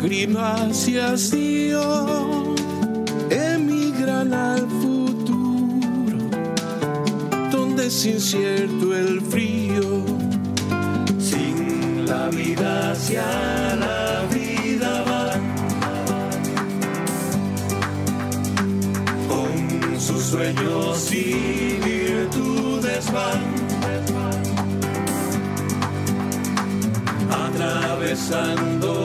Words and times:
Lágrimas 0.00 0.88
y 0.88 0.98
hastío, 0.98 2.54
emigran 3.28 4.32
al 4.32 4.66
futuro, 4.80 6.16
donde 7.52 7.88
es 7.88 8.06
incierto 8.06 8.96
el 8.96 9.20
frío. 9.20 10.06
Sin 11.18 12.06
la 12.06 12.30
vida 12.30 12.92
hacia 12.92 13.26
la 13.76 14.24
vida 14.32 15.02
van. 15.02 15.42
Con 19.28 20.00
sus 20.00 20.22
sueños 20.22 21.12
y 21.12 21.78
virtudes 21.84 23.12
van. 23.12 23.60
Atravesando 27.30 28.99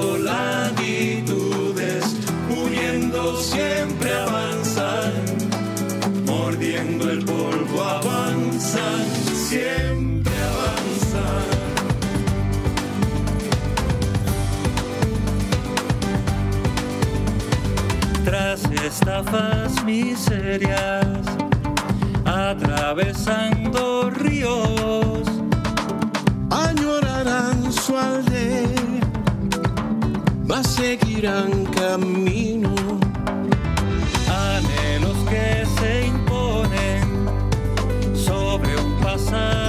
siempre 3.46 4.12
avanzan. 4.14 5.14
Mordiendo 6.26 7.10
el 7.10 7.24
polvo 7.24 7.84
avanzan, 7.84 9.06
siempre 9.50 10.34
avanzan. 10.52 11.46
Tras 18.26 18.66
estafas 18.72 19.84
miserias, 19.86 21.08
atravesando 22.26 24.10
ríos, 24.10 25.28
añorarán 26.50 27.72
su 27.72 27.98
aldea, 27.98 29.02
mas 30.48 30.66
seguirán 30.68 31.66
camino. 31.66 32.75
Un 39.36 39.65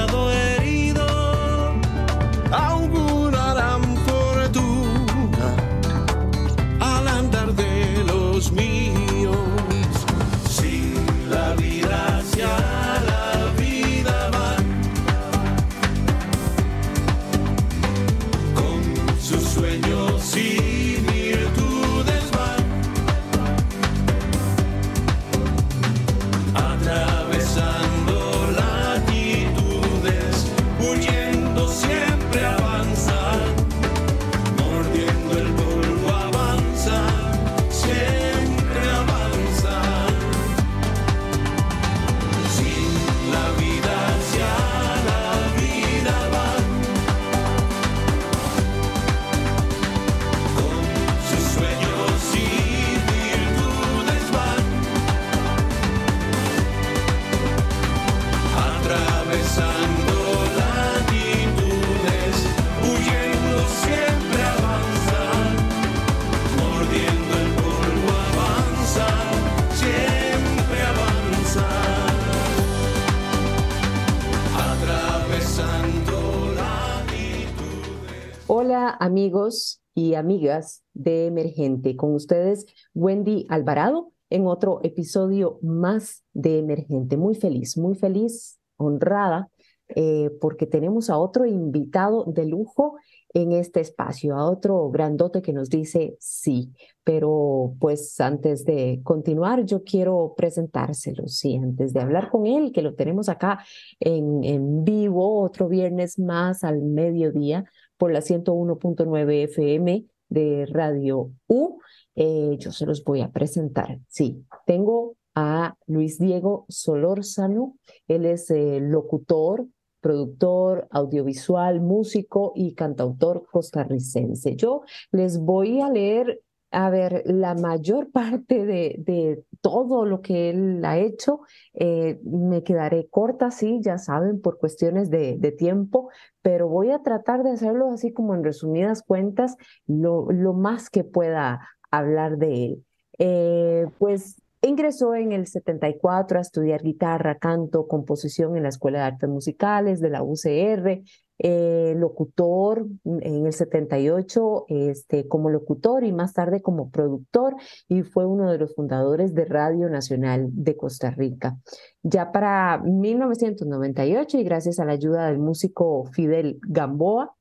amigos 79.27 79.83
y 79.93 80.15
amigas 80.15 80.85
de 80.95 81.27
Emergente, 81.27 81.97
con 81.97 82.15
ustedes 82.15 82.65
Wendy 82.95 83.45
Alvarado 83.49 84.13
en 84.31 84.47
otro 84.47 84.79
episodio 84.85 85.59
más 85.63 86.23
de 86.33 86.61
Emergente. 86.61 87.17
Muy 87.17 87.35
feliz, 87.35 87.77
muy 87.77 87.97
feliz, 87.97 88.61
honrada, 88.77 89.51
eh, 89.89 90.31
porque 90.41 90.67
tenemos 90.67 91.11
a 91.11 91.19
otro 91.19 91.45
invitado 91.45 92.23
de 92.25 92.47
lujo 92.47 92.99
en 93.35 93.51
este 93.51 93.81
espacio, 93.81 94.37
a 94.37 94.49
otro 94.49 94.91
grandote 94.91 95.43
que 95.43 95.53
nos 95.53 95.71
dice 95.71 96.17
sí. 96.21 96.73
Pero 97.03 97.75
pues 97.81 98.21
antes 98.21 98.65
de 98.65 99.01
continuar, 99.03 99.65
yo 99.65 99.83
quiero 99.83 100.35
presentárselo, 100.37 101.27
sí, 101.27 101.57
antes 101.57 101.93
de 101.93 102.01
hablar 102.01 102.31
con 102.31 102.47
él, 102.47 102.71
que 102.71 102.83
lo 102.83 102.95
tenemos 102.95 103.29
acá 103.29 103.59
en, 103.99 104.45
en 104.45 104.85
vivo, 104.85 105.43
otro 105.43 105.69
viernes 105.69 106.17
más 106.17 106.63
al 106.63 106.81
mediodía 106.83 107.65
por 107.97 108.13
la 108.13 108.21
101.9 108.21 109.45
FM 109.45 110.05
de 110.29 110.67
Radio 110.67 111.33
U. 111.47 111.81
Eh, 112.15 112.57
yo 112.59 112.73
se 112.73 112.87
los 112.87 113.05
voy 113.05 113.21
a 113.21 113.31
presentar. 113.31 113.99
Sí, 114.09 114.45
tengo 114.67 115.17
a 115.35 115.77
Luis 115.87 116.19
Diego 116.19 116.65
Solórzano. 116.69 117.77
Él 118.09 118.25
es 118.25 118.51
eh, 118.51 118.81
locutor, 118.81 119.67
productor 120.01 120.89
audiovisual, 120.91 121.81
músico 121.81 122.53
y 122.55 122.75
cantautor 122.75 123.47
costarricense. 123.51 124.57
Yo 124.57 124.83
les 125.13 125.39
voy 125.39 125.81
a 125.81 125.91
leer, 125.91 126.41
a 126.71 126.91
ver, 126.91 127.23
la 127.27 127.55
mayor 127.55 128.11
parte 128.13 128.67
de, 128.67 128.97
de 128.99 129.45
todo 129.61 130.05
lo 130.05 130.21
que 130.21 130.51
él 130.51 130.85
ha 130.85 130.99
hecho. 130.99 131.41
Eh, 131.75 132.21
me 132.25 132.63
quedaré 132.63 133.09
corta, 133.09 133.51
sí, 133.51 133.81
ya 133.83 133.99
saben, 133.99 134.41
por 134.41 134.59
cuestiones 134.59 135.11
de, 135.11 135.37
de 135.39 135.53
tiempo, 135.53 136.11
pero 136.43 136.69
voy 136.69 136.91
a 136.91 137.03
tratar 137.03 137.43
de 137.43 137.51
hacerlo 137.51 137.91
así 137.91 138.13
como 138.13 138.35
en 138.35 138.45
resumidas 138.45 139.03
cuentas, 139.03 139.57
lo, 139.87 140.31
lo 140.31 140.53
más 140.53 140.91
que 140.91 141.05
pueda 141.05 141.61
hablar 141.91 142.39
de 142.39 142.65
él. 142.67 142.85
Eh, 143.19 143.87
pues 143.99 144.43
ingresó 144.63 145.15
en 145.15 145.33
el 145.33 145.47
74 145.47 146.39
a 146.39 146.43
estudiar 146.43 146.83
guitarra, 146.83 147.39
canto, 147.39 147.87
composición 147.87 148.57
en 148.57 148.65
la 148.65 148.69
Escuela 148.69 148.99
de 148.99 149.05
Artes 149.05 149.29
Musicales 149.29 150.01
de 150.01 150.11
la 150.11 150.23
UCR, 150.23 151.03
eh, 151.39 151.95
locutor 151.97 152.87
en 153.05 153.47
el 153.47 153.53
78 153.53 154.65
este, 154.69 155.29
como 155.29 155.51
locutor 155.51 156.05
y 156.05 156.13
más 156.13 156.33
tarde 156.33 156.63
como 156.63 156.91
productor 156.91 157.57
y 157.89 158.03
fue 158.03 158.27
uno 158.27 158.51
de 158.51 158.59
los 158.59 158.75
fundadores 158.75 159.35
de 159.35 159.45
Radio 159.45 159.89
Nacional 159.91 160.49
de 160.51 160.77
Costa 160.77 161.11
Rica. 161.11 161.57
Ya 162.03 162.33
para 162.33 162.79
1998 162.79 164.39
y 164.39 164.45
gracias 164.45 164.79
a 164.79 164.85
la 164.85 164.93
ayuda 164.93 165.27
del 165.27 165.39
músico 165.39 166.07
Fidel 166.13 166.59
Gamboa, 166.63 167.36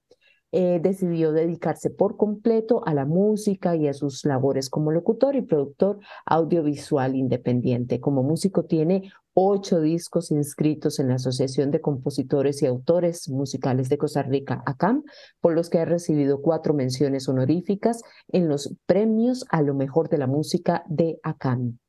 eh, 0.58 0.80
decidió 0.82 1.34
dedicarse 1.34 1.90
por 1.90 2.16
completo 2.16 2.82
a 2.86 2.94
la 2.94 3.04
música 3.04 3.76
y 3.76 3.90
a 3.90 3.94
sus 3.94 4.24
labores 4.24 4.70
como 4.70 4.90
locutor 4.90 5.36
y 5.36 5.42
productor 5.42 6.00
audiovisual 6.26 7.14
independiente. 7.14 8.00
Como 8.00 8.24
músico 8.24 8.64
tiene 8.64 9.12
ocho 9.34 9.82
discos 9.82 10.32
inscritos 10.32 11.00
en 11.00 11.10
la 11.10 11.16
Asociación 11.16 11.72
de 11.72 11.82
Compositores 11.82 12.62
y 12.62 12.68
Autores 12.68 13.28
Musicales 13.28 13.90
de 13.90 13.98
Costa 13.98 14.24
Rica, 14.24 14.64
ACAM, 14.66 15.04
por 15.42 15.54
los 15.54 15.70
que 15.70 15.80
ha 15.80 15.86
recibido 15.86 16.42
cuatro 16.42 16.74
menciones 16.74 17.28
honoríficas 17.28 18.02
en 18.30 18.48
los 18.48 18.74
premios 18.86 19.44
a 19.50 19.62
lo 19.62 19.74
mejor 19.74 20.08
de 20.08 20.20
la 20.20 20.28
música 20.28 20.86
de 20.88 21.20
ACAM. 21.22 21.80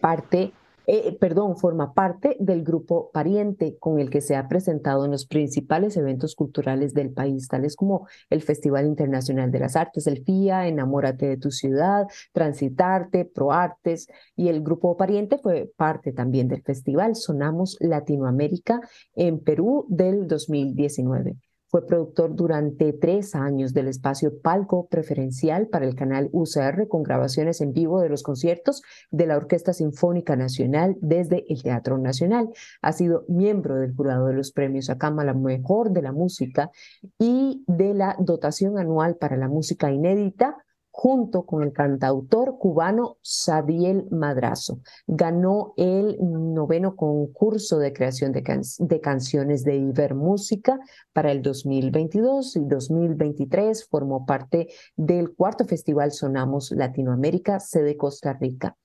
Parte 0.00 0.52
eh, 0.86 1.16
perdón, 1.18 1.56
forma 1.56 1.94
parte 1.94 2.36
del 2.40 2.62
grupo 2.62 3.10
Pariente, 3.12 3.76
con 3.78 3.98
el 3.98 4.10
que 4.10 4.20
se 4.20 4.36
ha 4.36 4.48
presentado 4.48 5.04
en 5.04 5.10
los 5.10 5.26
principales 5.26 5.96
eventos 5.96 6.34
culturales 6.34 6.94
del 6.94 7.12
país, 7.12 7.48
tales 7.48 7.76
como 7.76 8.06
el 8.30 8.42
Festival 8.42 8.86
Internacional 8.86 9.50
de 9.50 9.60
las 9.60 9.76
Artes, 9.76 10.06
el 10.06 10.22
FIA, 10.24 10.68
Enamórate 10.68 11.26
de 11.26 11.36
tu 11.36 11.50
ciudad, 11.50 12.06
Transitarte, 12.32 13.24
ProArtes, 13.24 14.08
y 14.36 14.48
el 14.48 14.62
grupo 14.62 14.96
Pariente 14.96 15.38
fue 15.38 15.70
parte 15.76 16.12
también 16.12 16.48
del 16.48 16.62
festival 16.62 17.16
Sonamos 17.16 17.76
Latinoamérica 17.80 18.80
en 19.14 19.40
Perú 19.40 19.86
del 19.88 20.28
2019. 20.28 21.36
Fue 21.74 21.84
productor 21.84 22.36
durante 22.36 22.92
tres 22.92 23.34
años 23.34 23.74
del 23.74 23.88
espacio 23.88 24.40
Palco 24.40 24.86
Preferencial 24.86 25.66
para 25.66 25.86
el 25.86 25.96
canal 25.96 26.28
UCR 26.30 26.86
con 26.86 27.02
grabaciones 27.02 27.60
en 27.60 27.72
vivo 27.72 28.00
de 28.00 28.08
los 28.08 28.22
conciertos 28.22 28.80
de 29.10 29.26
la 29.26 29.36
Orquesta 29.36 29.72
Sinfónica 29.72 30.36
Nacional 30.36 30.96
desde 31.00 31.44
el 31.52 31.64
Teatro 31.64 31.98
Nacional. 31.98 32.48
Ha 32.80 32.92
sido 32.92 33.24
miembro 33.26 33.74
del 33.74 33.92
jurado 33.92 34.28
de 34.28 34.34
los 34.34 34.52
premios 34.52 34.88
a 34.88 34.98
Cámara 34.98 35.34
Mejor 35.34 35.90
de 35.90 36.02
la 36.02 36.12
Música 36.12 36.70
y 37.18 37.64
de 37.66 37.92
la 37.92 38.14
dotación 38.20 38.78
anual 38.78 39.16
para 39.16 39.36
la 39.36 39.48
música 39.48 39.90
inédita 39.90 40.56
junto 40.96 41.44
con 41.44 41.64
el 41.64 41.72
cantautor 41.72 42.56
cubano 42.56 43.16
Sadiel 43.20 44.06
Madrazo. 44.12 44.78
Ganó 45.08 45.74
el 45.76 46.16
noveno 46.20 46.94
concurso 46.94 47.78
de 47.78 47.92
creación 47.92 48.30
de, 48.30 48.44
de, 48.78 49.00
canciones 49.00 49.64
de 49.64 49.74
Ibermúsica 49.74 50.78
para 51.12 51.32
el 51.32 51.42
2022 51.42 52.54
y 52.54 52.64
2023. 52.66 53.88
Formó 53.88 54.24
parte 54.24 54.68
del 54.94 55.34
cuarto 55.34 55.64
Festival 55.64 56.12
Sonamos 56.12 56.70
Latinoamérica, 56.70 57.58
sede 57.58 57.96
Costa 57.96 58.32
Rica. 58.34 58.76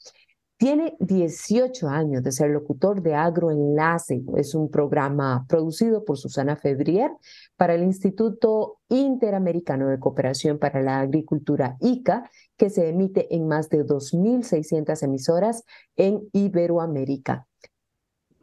Tiene 0.60 0.98
18 1.00 1.88
años 1.88 2.22
de 2.22 2.34
ser 2.34 2.50
locutor 2.50 3.02
de 3.02 3.16
Agroenlace. 3.16 4.24
Es 4.36 4.54
un 4.56 4.70
programa 4.70 5.46
producido 5.48 6.04
por 6.04 6.18
Susana 6.18 6.58
Febrier 6.58 7.12
para 7.56 7.76
el 7.76 7.84
Instituto 7.84 8.80
Interamericano 8.90 9.88
de 9.88 10.00
Cooperación 10.00 10.60
para 10.60 10.82
la 10.82 11.00
Agricultura, 11.00 11.78
ICA, 11.80 12.30
que 12.58 12.70
se 12.70 12.90
emite 12.90 13.34
en 13.34 13.48
más 13.48 13.70
de 13.70 13.86
2.600 13.86 15.02
emisoras 15.02 15.64
en 15.96 16.28
Iberoamérica 16.34 17.48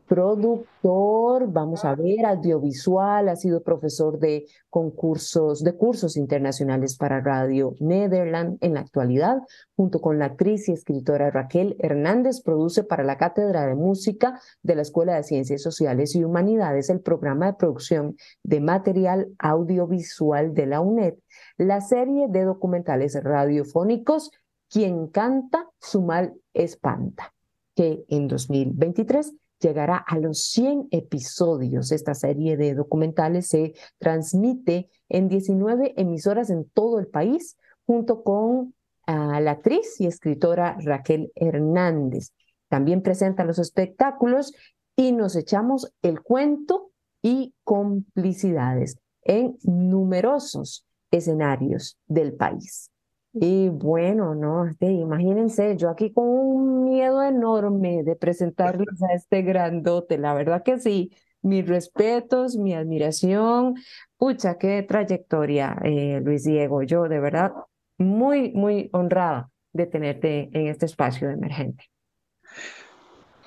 productor, 0.07 1.51
vamos 1.53 1.85
a 1.85 1.95
ver, 1.95 2.25
audiovisual, 2.25 3.29
ha 3.29 3.37
sido 3.37 3.63
profesor 3.63 4.19
de 4.19 4.47
concursos, 4.71 5.65
de 5.65 5.75
cursos 5.75 6.17
internacionales 6.17 6.97
para 6.97 7.21
Radio 7.21 7.75
Nederland 7.81 8.59
en 8.61 8.75
la 8.75 8.81
actualidad, 8.81 9.39
junto 9.75 10.01
con 10.01 10.19
la 10.19 10.27
actriz 10.27 10.69
y 10.69 10.73
escritora 10.73 11.31
Raquel 11.31 11.77
Hernández, 11.79 12.41
produce 12.43 12.85
para 12.85 13.05
la 13.05 13.19
Cátedra 13.19 13.67
de 13.67 13.75
Música 13.75 14.41
de 14.63 14.77
la 14.77 14.83
Escuela 14.83 15.17
de 15.17 15.23
Ciencias 15.23 15.63
Sociales 15.63 16.15
y 16.15 16.25
Humanidades 16.25 16.89
el 16.91 17.01
programa 17.01 17.47
de 17.47 17.55
producción 17.55 18.17
de 18.43 18.61
material 18.61 19.29
audiovisual 19.39 20.55
de 20.55 20.67
la 20.67 20.81
UNED, 20.81 21.15
la 21.59 21.81
serie 21.81 22.29
de 22.29 22.45
documentales 22.45 23.19
radiofónicos 23.23 24.31
Quien 24.69 25.07
canta, 25.09 25.69
su 25.79 26.03
mal 26.03 26.35
espanta, 26.53 27.33
que 27.77 28.05
en 28.09 28.27
2023 28.27 29.35
llegará 29.61 29.97
a 29.97 30.19
los 30.19 30.43
100 30.45 30.89
episodios. 30.91 31.93
Esta 31.93 32.15
serie 32.15 32.57
de 32.57 32.75
documentales 32.75 33.49
se 33.49 33.75
transmite 33.99 34.91
en 35.09 35.29
19 35.29 35.95
emisoras 35.97 36.51
en 36.51 36.69
todo 36.71 36.99
el 36.99 37.07
país, 37.07 37.57
junto 37.87 38.23
con 38.23 38.75
ah, 39.07 39.41
la 39.41 39.53
actriz 39.53 40.01
y 40.01 40.07
escritora 40.07 40.77
Raquel 40.81 41.33
Hernández. 41.35 42.33
También 42.69 43.03
presenta 43.03 43.45
los 43.45 43.59
espectáculos 43.59 44.53
y 44.97 45.13
nos 45.13 45.37
echamos 45.37 45.93
el 46.03 46.23
cuento 46.23 46.91
y 47.23 47.55
complicidades 47.65 48.99
en 49.23 49.59
numerosos 49.63 50.85
escenarios 51.11 51.99
del 52.07 52.35
país. 52.35 52.91
Y 53.39 53.69
bueno, 53.69 54.35
no, 54.35 54.67
imagínense, 54.81 55.77
yo 55.77 55.91
aquí 55.91 56.11
con 56.13 56.27
un 56.27 56.85
miedo 56.85 57.23
enorme 57.23 58.03
de 58.03 58.17
presentarles 58.17 59.03
a 59.03 59.13
este 59.15 59.43
grandote, 59.43 60.17
la 60.17 60.33
verdad 60.33 60.63
que 60.63 60.79
sí, 60.79 61.11
mis 61.43 61.67
respetos, 61.67 62.57
mi 62.57 62.73
admiración, 62.75 63.75
pucha, 64.17 64.57
qué 64.57 64.83
trayectoria, 64.83 65.77
eh, 65.85 66.21
Luis 66.25 66.45
Diego, 66.45 66.83
yo 66.83 67.09
de 67.09 67.21
verdad 67.21 67.53
muy, 67.99 68.53
muy 68.53 68.89
honrada 68.93 69.51
de 69.73 69.87
tenerte 69.87 70.49
en 70.53 70.69
este 70.69 70.87
espacio 70.87 71.29
de 71.29 71.35
emergente. 71.35 71.85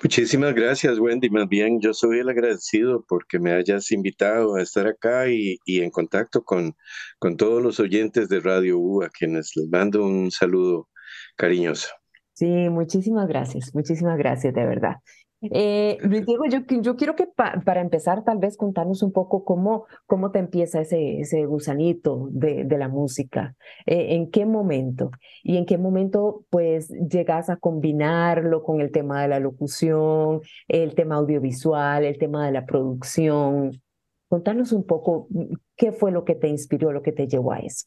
Muchísimas 0.02 0.54
gracias, 0.54 0.98
Wendy. 0.98 1.28
Más 1.28 1.46
bien, 1.46 1.78
yo 1.78 1.92
soy 1.92 2.20
el 2.20 2.30
agradecido 2.30 3.04
porque 3.06 3.38
me 3.38 3.52
hayas 3.52 3.92
invitado 3.92 4.54
a 4.54 4.62
estar 4.62 4.86
acá 4.86 5.28
y, 5.28 5.58
en 5.66 5.90
contacto 5.90 6.42
con, 6.42 6.74
con 7.18 7.36
todos 7.36 7.62
los 7.62 7.80
oyentes 7.80 8.30
de 8.30 8.40
Radio 8.40 8.78
U, 8.78 9.02
a 9.02 9.10
quienes 9.10 9.52
les 9.56 9.68
mando 9.68 10.02
un 10.04 10.30
saludo 10.30 10.88
cariñoso. 11.36 11.88
Sí, 12.32 12.46
muchísimas 12.70 13.28
gracias, 13.28 13.74
muchísimas 13.74 14.16
gracias, 14.16 14.54
de 14.54 14.64
verdad. 14.64 14.96
Eh, 15.42 15.96
Luis 16.02 16.26
Diego, 16.26 16.44
yo, 16.46 16.60
yo 16.68 16.96
quiero 16.96 17.16
que 17.16 17.26
para 17.26 17.80
empezar 17.80 18.24
tal 18.24 18.38
vez 18.38 18.56
contarnos 18.56 19.02
un 19.02 19.12
poco 19.12 19.44
cómo, 19.44 19.86
cómo 20.06 20.30
te 20.30 20.38
empieza 20.38 20.80
ese, 20.80 21.20
ese 21.20 21.46
gusanito 21.46 22.28
de, 22.30 22.64
de 22.64 22.78
la 22.78 22.88
música, 22.88 23.54
eh, 23.86 24.14
en 24.14 24.30
qué 24.30 24.44
momento 24.44 25.10
y 25.42 25.56
en 25.56 25.66
qué 25.66 25.78
momento 25.78 26.44
pues 26.50 26.88
llegas 26.88 27.48
a 27.48 27.56
combinarlo 27.56 28.62
con 28.62 28.80
el 28.80 28.90
tema 28.90 29.22
de 29.22 29.28
la 29.28 29.40
locución, 29.40 30.40
el 30.68 30.94
tema 30.94 31.16
audiovisual, 31.16 32.04
el 32.04 32.18
tema 32.18 32.46
de 32.46 32.52
la 32.52 32.66
producción. 32.66 33.80
Contanos 34.28 34.72
un 34.72 34.84
poco 34.84 35.26
mm, 35.30 35.54
qué 35.76 35.92
fue 35.92 36.12
lo 36.12 36.24
que 36.24 36.34
te 36.34 36.48
inspiró, 36.48 36.92
lo 36.92 37.02
que 37.02 37.12
te 37.12 37.26
llevó 37.26 37.52
a 37.52 37.60
eso. 37.60 37.86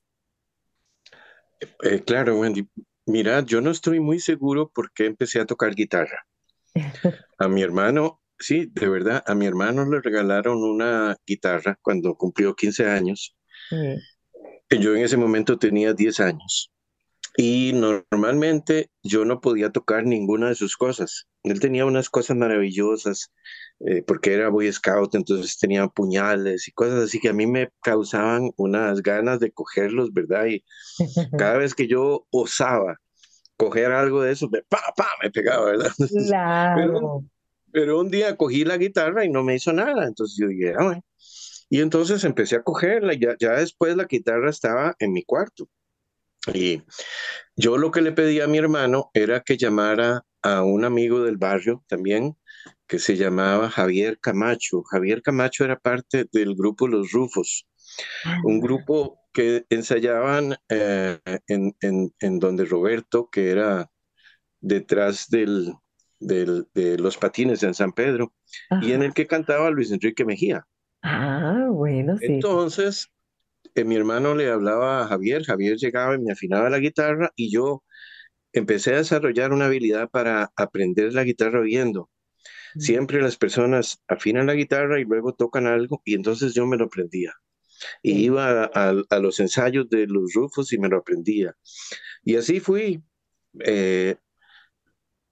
Eh, 1.84 2.02
claro, 2.06 2.40
Wendy. 2.40 2.68
Mira, 3.06 3.42
yo 3.42 3.60
no 3.60 3.70
estoy 3.70 4.00
muy 4.00 4.20
seguro 4.20 4.70
por 4.70 4.92
qué 4.94 5.06
empecé 5.06 5.40
a 5.42 5.46
tocar 5.46 5.76
guitarra. 5.76 6.26
A 7.38 7.48
mi 7.48 7.62
hermano, 7.62 8.22
sí, 8.40 8.70
de 8.74 8.88
verdad, 8.88 9.24
a 9.26 9.36
mi 9.36 9.46
hermano 9.46 9.86
le 9.86 10.02
regalaron 10.02 10.64
una 10.64 11.18
guitarra 11.26 11.78
cuando 11.82 12.16
cumplió 12.16 12.56
15 12.56 12.88
años. 12.90 13.36
Yo 14.70 14.96
en 14.96 15.04
ese 15.04 15.18
momento 15.18 15.58
tenía 15.58 15.94
10 15.94 16.20
años. 16.20 16.72
Y 17.36 17.74
normalmente 17.74 18.92
yo 19.02 19.26
no 19.26 19.42
podía 19.42 19.72
tocar 19.72 20.06
ninguna 20.06 20.50
de 20.50 20.56
sus 20.56 20.78
cosas. 20.78 21.28
Él 21.42 21.60
tenía 21.60 21.86
unas 21.86 22.10
cosas 22.10 22.38
maravillosas, 22.38 23.32
eh, 23.80 24.04
porque 24.04 24.34
era 24.34 24.50
Boy 24.50 24.72
Scout, 24.72 25.16
entonces 25.16 25.58
tenía 25.58 25.88
puñales 25.88 26.68
y 26.68 26.72
cosas 26.72 27.04
así 27.04 27.20
que 27.20 27.30
a 27.30 27.34
mí 27.34 27.48
me 27.48 27.70
causaban 27.82 28.52
unas 28.56 29.02
ganas 29.02 29.40
de 29.40 29.52
cogerlos, 29.52 30.14
¿verdad? 30.14 30.46
Y 30.46 30.64
cada 31.38 31.58
vez 31.58 31.74
que 31.74 31.88
yo 31.88 32.28
osaba 32.30 33.00
coger 33.58 33.92
algo 33.92 34.22
de 34.22 34.32
eso, 34.32 34.50
me, 34.50 34.62
pa, 34.64 34.82
pa, 34.96 35.08
me 35.22 35.32
pegaba, 35.32 35.66
¿verdad? 35.66 35.92
Claro. 36.28 37.24
Pero, 37.72 38.00
un 38.00 38.12
día 38.12 38.38
cogí 38.38 38.66
la 38.66 38.78
guitarra 38.78 39.26
y 39.26 39.30
no 39.30 39.44
me 39.44 39.56
hizo 39.56 39.74
nada, 39.74 40.06
entonces 40.06 40.38
yo 40.40 40.48
dije, 40.48 40.74
ah, 40.78 41.00
Y 41.70 41.82
entonces 41.82 42.24
empecé 42.24 42.56
a 42.56 42.64
cogerla, 42.64 43.14
ya, 43.14 43.36
ya 43.40 43.54
después 43.54 43.96
la 43.96 44.06
guitarra 44.06 44.50
estaba 44.50 44.96
en 45.00 45.12
mi 45.12 45.24
cuarto. 45.24 45.68
Y 46.54 46.84
yo 47.56 47.78
lo 47.78 47.90
que 47.92 48.02
le 48.02 48.12
pedí 48.12 48.42
a 48.42 48.48
mi 48.48 48.58
hermano 48.58 49.10
era 49.14 49.42
que 49.42 49.58
llamara 49.58 50.26
a 50.42 50.64
un 50.64 50.84
amigo 50.84 51.24
del 51.24 51.38
barrio 51.38 51.84
también, 51.88 52.38
que 52.86 53.00
se 53.00 53.16
llamaba 53.16 53.70
Javier 53.70 54.20
Camacho. 54.20 54.84
Javier 54.84 55.22
Camacho 55.22 55.64
era 55.64 55.80
parte 55.80 56.26
del 56.32 56.54
grupo 56.56 56.88
Los 56.88 57.12
Rufos, 57.12 57.66
un 58.44 58.58
ah. 58.58 58.60
grupo 58.62 59.23
que 59.34 59.66
ensayaban 59.70 60.56
eh, 60.70 61.20
en, 61.48 61.76
en, 61.80 62.40
donde 62.40 62.66
Roberto, 62.66 63.30
que 63.30 63.50
era 63.50 63.90
detrás 64.62 65.30
del, 65.30 65.74
del, 66.20 66.68
de 66.74 66.98
los 66.98 67.18
patines 67.18 67.64
en 67.64 67.74
San 67.74 67.92
Pedro, 67.92 68.34
y 68.82 68.94
en 68.94 69.04
el 69.04 69.14
que 69.14 69.28
cantaba 69.28 69.72
Luis 69.72 69.92
Enrique 69.92 70.24
Mejía. 70.24 70.66
Ah, 71.02 71.68
bueno, 71.70 72.18
sí. 72.18 72.26
Entonces, 72.28 73.12
eh, 73.76 73.84
mi 73.84 73.96
hermano 73.96 74.36
le 74.36 74.50
hablaba 74.50 75.04
a 75.04 75.08
Javier, 75.08 75.44
Javier 75.44 75.78
llegaba 75.78 76.16
y 76.16 76.20
me 76.20 76.32
afinaba 76.32 76.70
la 76.70 76.80
guitarra 76.80 77.32
y 77.36 77.52
yo 77.52 77.84
empecé 78.54 78.94
a 78.94 78.98
desarrollar 78.98 79.52
una 79.52 79.66
habilidad 79.66 80.10
para 80.10 80.52
aprender 80.56 81.14
la 81.14 81.24
guitarra 81.24 81.62
oyendo. 81.62 82.10
Siempre 82.78 83.22
las 83.22 83.38
personas 83.38 84.02
afinan 84.08 84.48
la 84.48 84.56
guitarra 84.56 85.00
y 85.00 85.06
luego 85.06 85.34
tocan 85.34 85.68
algo 85.68 86.02
y 86.06 86.16
entonces 86.16 86.56
yo 86.56 86.66
me 86.66 86.78
lo 86.78 86.86
aprendía. 86.86 87.34
Y 88.02 88.26
iba 88.26 88.66
a, 88.66 89.20
los 89.20 89.40
ensayos 89.40 89.90
de 89.90 90.08
los 90.08 90.34
Rufos 90.34 90.74
y 90.74 90.78
me 90.78 90.90
lo 90.90 90.98
aprendía. 90.98 91.56
Y 92.24 92.36
así 92.36 92.60
fui. 92.60 93.04
Eh, 93.66 94.16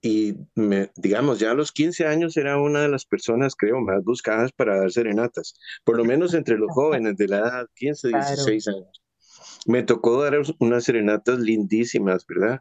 y 0.04 0.34
me, 0.56 0.90
digamos, 0.96 1.38
ya 1.38 1.52
a 1.52 1.54
los 1.54 1.70
15 1.70 2.06
años 2.06 2.36
era 2.36 2.58
una 2.58 2.82
de 2.82 2.88
las 2.88 3.06
personas, 3.06 3.54
creo, 3.54 3.80
más 3.80 4.02
buscadas 4.02 4.50
para 4.50 4.76
dar 4.76 4.90
serenatas, 4.90 5.54
por 5.84 5.96
lo 5.96 6.04
menos 6.04 6.34
entre 6.34 6.58
los 6.58 6.68
jóvenes 6.74 7.16
de 7.16 7.28
la 7.28 7.38
edad 7.38 7.66
15, 7.76 8.08
16 8.08 8.68
años. 8.68 9.02
Me 9.64 9.84
tocó 9.84 10.20
dar 10.20 10.34
unas 10.58 10.84
serenatas 10.84 11.38
lindísimas, 11.38 12.26
¿verdad? 12.26 12.60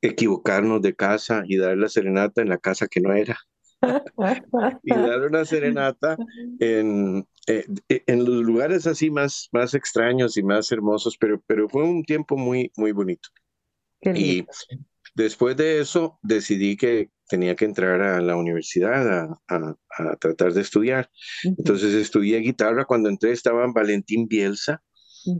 Equivocarnos 0.00 0.82
de 0.82 0.96
casa 0.96 1.44
y 1.46 1.58
dar 1.58 1.76
la 1.76 1.88
serenata 1.88 2.42
en 2.42 2.48
la 2.48 2.58
casa 2.58 2.88
que 2.88 3.00
no 3.00 3.14
era. 3.14 3.38
y 4.82 4.92
dar 4.92 5.22
una 5.22 5.44
serenata 5.44 6.16
en, 6.58 7.24
eh, 7.46 7.64
en 7.88 8.24
los 8.24 8.44
lugares 8.44 8.86
así 8.86 9.10
más, 9.10 9.48
más 9.52 9.74
extraños 9.74 10.36
y 10.36 10.42
más 10.42 10.70
hermosos, 10.72 11.16
pero, 11.18 11.42
pero 11.46 11.68
fue 11.68 11.82
un 11.84 12.04
tiempo 12.04 12.36
muy, 12.36 12.70
muy 12.76 12.92
bonito. 12.92 13.28
Y 14.02 14.46
después 15.14 15.56
de 15.56 15.80
eso 15.80 16.18
decidí 16.22 16.76
que 16.76 17.10
tenía 17.28 17.54
que 17.54 17.64
entrar 17.64 18.00
a 18.02 18.20
la 18.20 18.36
universidad 18.36 19.30
a, 19.48 19.76
a, 19.98 20.16
tratar 20.16 20.52
de 20.52 20.62
estudiar. 20.62 21.10
Entonces 21.44 21.94
estudié 21.94 22.38
guitarra. 22.38 22.84
Cuando 22.84 23.08
entré 23.08 23.32
estaba 23.32 23.64
en 23.64 23.72
Valentín 23.72 24.26
Bielsa 24.26 24.82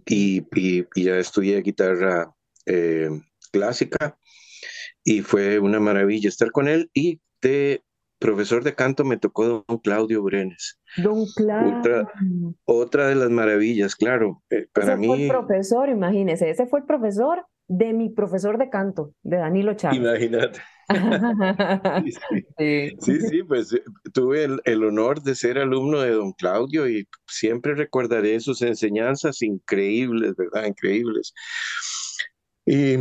y, 0.06 0.42
y, 0.54 0.84
ya 0.94 1.18
estudié 1.18 1.60
guitarra 1.62 2.32
eh, 2.66 3.10
clásica 3.50 4.18
y 5.02 5.22
fue 5.22 5.58
una 5.58 5.80
maravilla 5.80 6.28
estar 6.28 6.52
con 6.52 6.68
él 6.68 6.90
y 6.94 7.20
de 7.40 7.82
profesor 8.20 8.62
de 8.62 8.74
canto 8.74 9.04
me 9.04 9.16
tocó 9.16 9.64
don 9.66 9.78
Claudio 9.78 10.22
Brenes. 10.22 10.78
Don 10.96 11.24
Claudio. 11.34 11.78
Otra, 11.78 12.12
otra 12.64 13.08
de 13.08 13.16
las 13.16 13.30
maravillas, 13.30 13.96
claro. 13.96 14.42
Eh, 14.50 14.68
para 14.72 14.92
ese 14.92 14.96
mí. 14.98 15.06
Fue 15.08 15.22
el 15.22 15.28
profesor, 15.28 15.88
imagínese, 15.88 16.50
ese 16.50 16.66
fue 16.66 16.80
el 16.80 16.86
profesor 16.86 17.44
de 17.66 17.92
mi 17.92 18.10
profesor 18.10 18.58
de 18.58 18.68
canto, 18.68 19.14
de 19.22 19.38
Danilo 19.38 19.74
Chávez. 19.74 19.98
Imagínate. 19.98 20.60
sí, 22.58 22.96
sí. 23.00 23.20
sí, 23.20 23.42
pues 23.44 23.72
eh, 23.72 23.82
tuve 24.12 24.44
el, 24.44 24.60
el, 24.64 24.84
honor 24.84 25.22
de 25.22 25.36
ser 25.36 25.56
alumno 25.58 26.00
de 26.00 26.10
don 26.10 26.32
Claudio 26.32 26.88
y 26.88 27.06
siempre 27.28 27.74
recordaré 27.74 28.40
sus 28.40 28.60
enseñanzas 28.62 29.40
increíbles, 29.42 30.34
¿verdad? 30.36 30.66
Increíbles. 30.66 31.32
Y, 32.66 32.94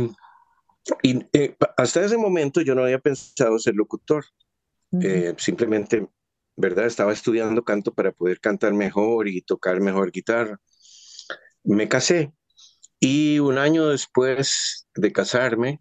y 1.02 1.26
eh, 1.32 1.56
hasta 1.76 2.04
ese 2.04 2.16
momento 2.16 2.60
yo 2.60 2.74
no 2.74 2.84
había 2.84 3.00
pensado 3.00 3.58
ser 3.58 3.74
locutor. 3.74 4.24
Eh, 4.92 5.34
simplemente, 5.38 6.08
¿verdad? 6.56 6.86
Estaba 6.86 7.12
estudiando 7.12 7.64
canto 7.64 7.94
para 7.94 8.12
poder 8.12 8.40
cantar 8.40 8.72
mejor 8.74 9.28
y 9.28 9.42
tocar 9.42 9.80
mejor 9.80 10.10
guitarra. 10.10 10.60
Me 11.62 11.88
casé 11.88 12.32
y 13.00 13.38
un 13.38 13.58
año 13.58 13.88
después 13.88 14.86
de 14.94 15.12
casarme, 15.12 15.80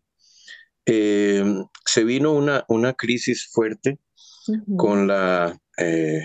eh, 0.86 1.44
se 1.86 2.04
vino 2.04 2.32
una, 2.32 2.66
una 2.70 2.94
crisis 2.94 3.50
fuerte 3.52 4.00
con 4.78 5.08
la 5.08 5.60
eh, 5.78 6.24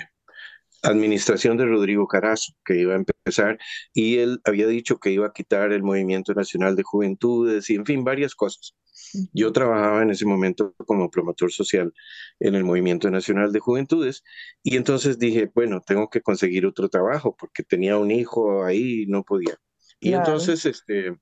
administración 0.82 1.56
de 1.56 1.66
Rodrigo 1.66 2.06
Carazo, 2.06 2.52
que 2.64 2.76
iba 2.76 2.94
a 2.94 2.96
empezar, 2.96 3.58
y 3.92 4.18
él 4.18 4.40
había 4.44 4.66
dicho 4.66 4.98
que 4.98 5.10
iba 5.10 5.26
a 5.26 5.32
quitar 5.32 5.72
el 5.72 5.82
Movimiento 5.82 6.32
Nacional 6.32 6.76
de 6.76 6.84
Juventudes 6.84 7.68
y, 7.70 7.74
en 7.74 7.84
fin, 7.84 8.04
varias 8.04 8.34
cosas. 8.34 8.74
Yo 9.32 9.52
trabajaba 9.52 10.02
en 10.02 10.10
ese 10.10 10.26
momento 10.26 10.74
como 10.86 11.10
promotor 11.10 11.52
social 11.52 11.92
en 12.40 12.54
el 12.54 12.64
Movimiento 12.64 13.10
Nacional 13.10 13.52
de 13.52 13.60
Juventudes 13.60 14.22
y 14.62 14.76
entonces 14.76 15.18
dije, 15.18 15.50
bueno, 15.54 15.80
tengo 15.80 16.08
que 16.10 16.20
conseguir 16.20 16.66
otro 16.66 16.88
trabajo 16.88 17.36
porque 17.36 17.62
tenía 17.62 17.96
un 17.98 18.10
hijo 18.10 18.64
ahí 18.64 19.02
y 19.02 19.06
no 19.06 19.22
podía. 19.22 19.56
Y 20.00 20.12
entonces 20.12 20.66
este, 20.66 21.16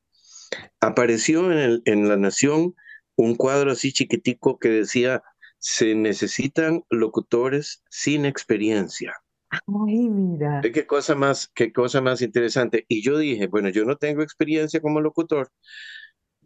apareció 0.80 1.52
en, 1.52 1.58
el, 1.58 1.82
en 1.84 2.08
La 2.08 2.16
Nación 2.16 2.74
un 3.16 3.34
cuadro 3.34 3.72
así 3.72 3.92
chiquitico 3.92 4.58
que 4.58 4.68
decía, 4.68 5.22
se 5.58 5.94
necesitan 5.94 6.84
locutores 6.90 7.84
sin 7.90 8.24
experiencia. 8.24 9.14
Ay, 9.50 10.08
mira. 10.08 10.60
Qué 10.62 10.86
cosa 10.86 11.14
más, 11.14 11.48
qué 11.54 11.72
cosa 11.72 12.00
más 12.00 12.22
interesante. 12.22 12.86
Y 12.88 13.02
yo 13.02 13.18
dije, 13.18 13.46
bueno, 13.46 13.68
yo 13.68 13.84
no 13.84 13.96
tengo 13.96 14.22
experiencia 14.22 14.80
como 14.80 15.00
locutor, 15.00 15.50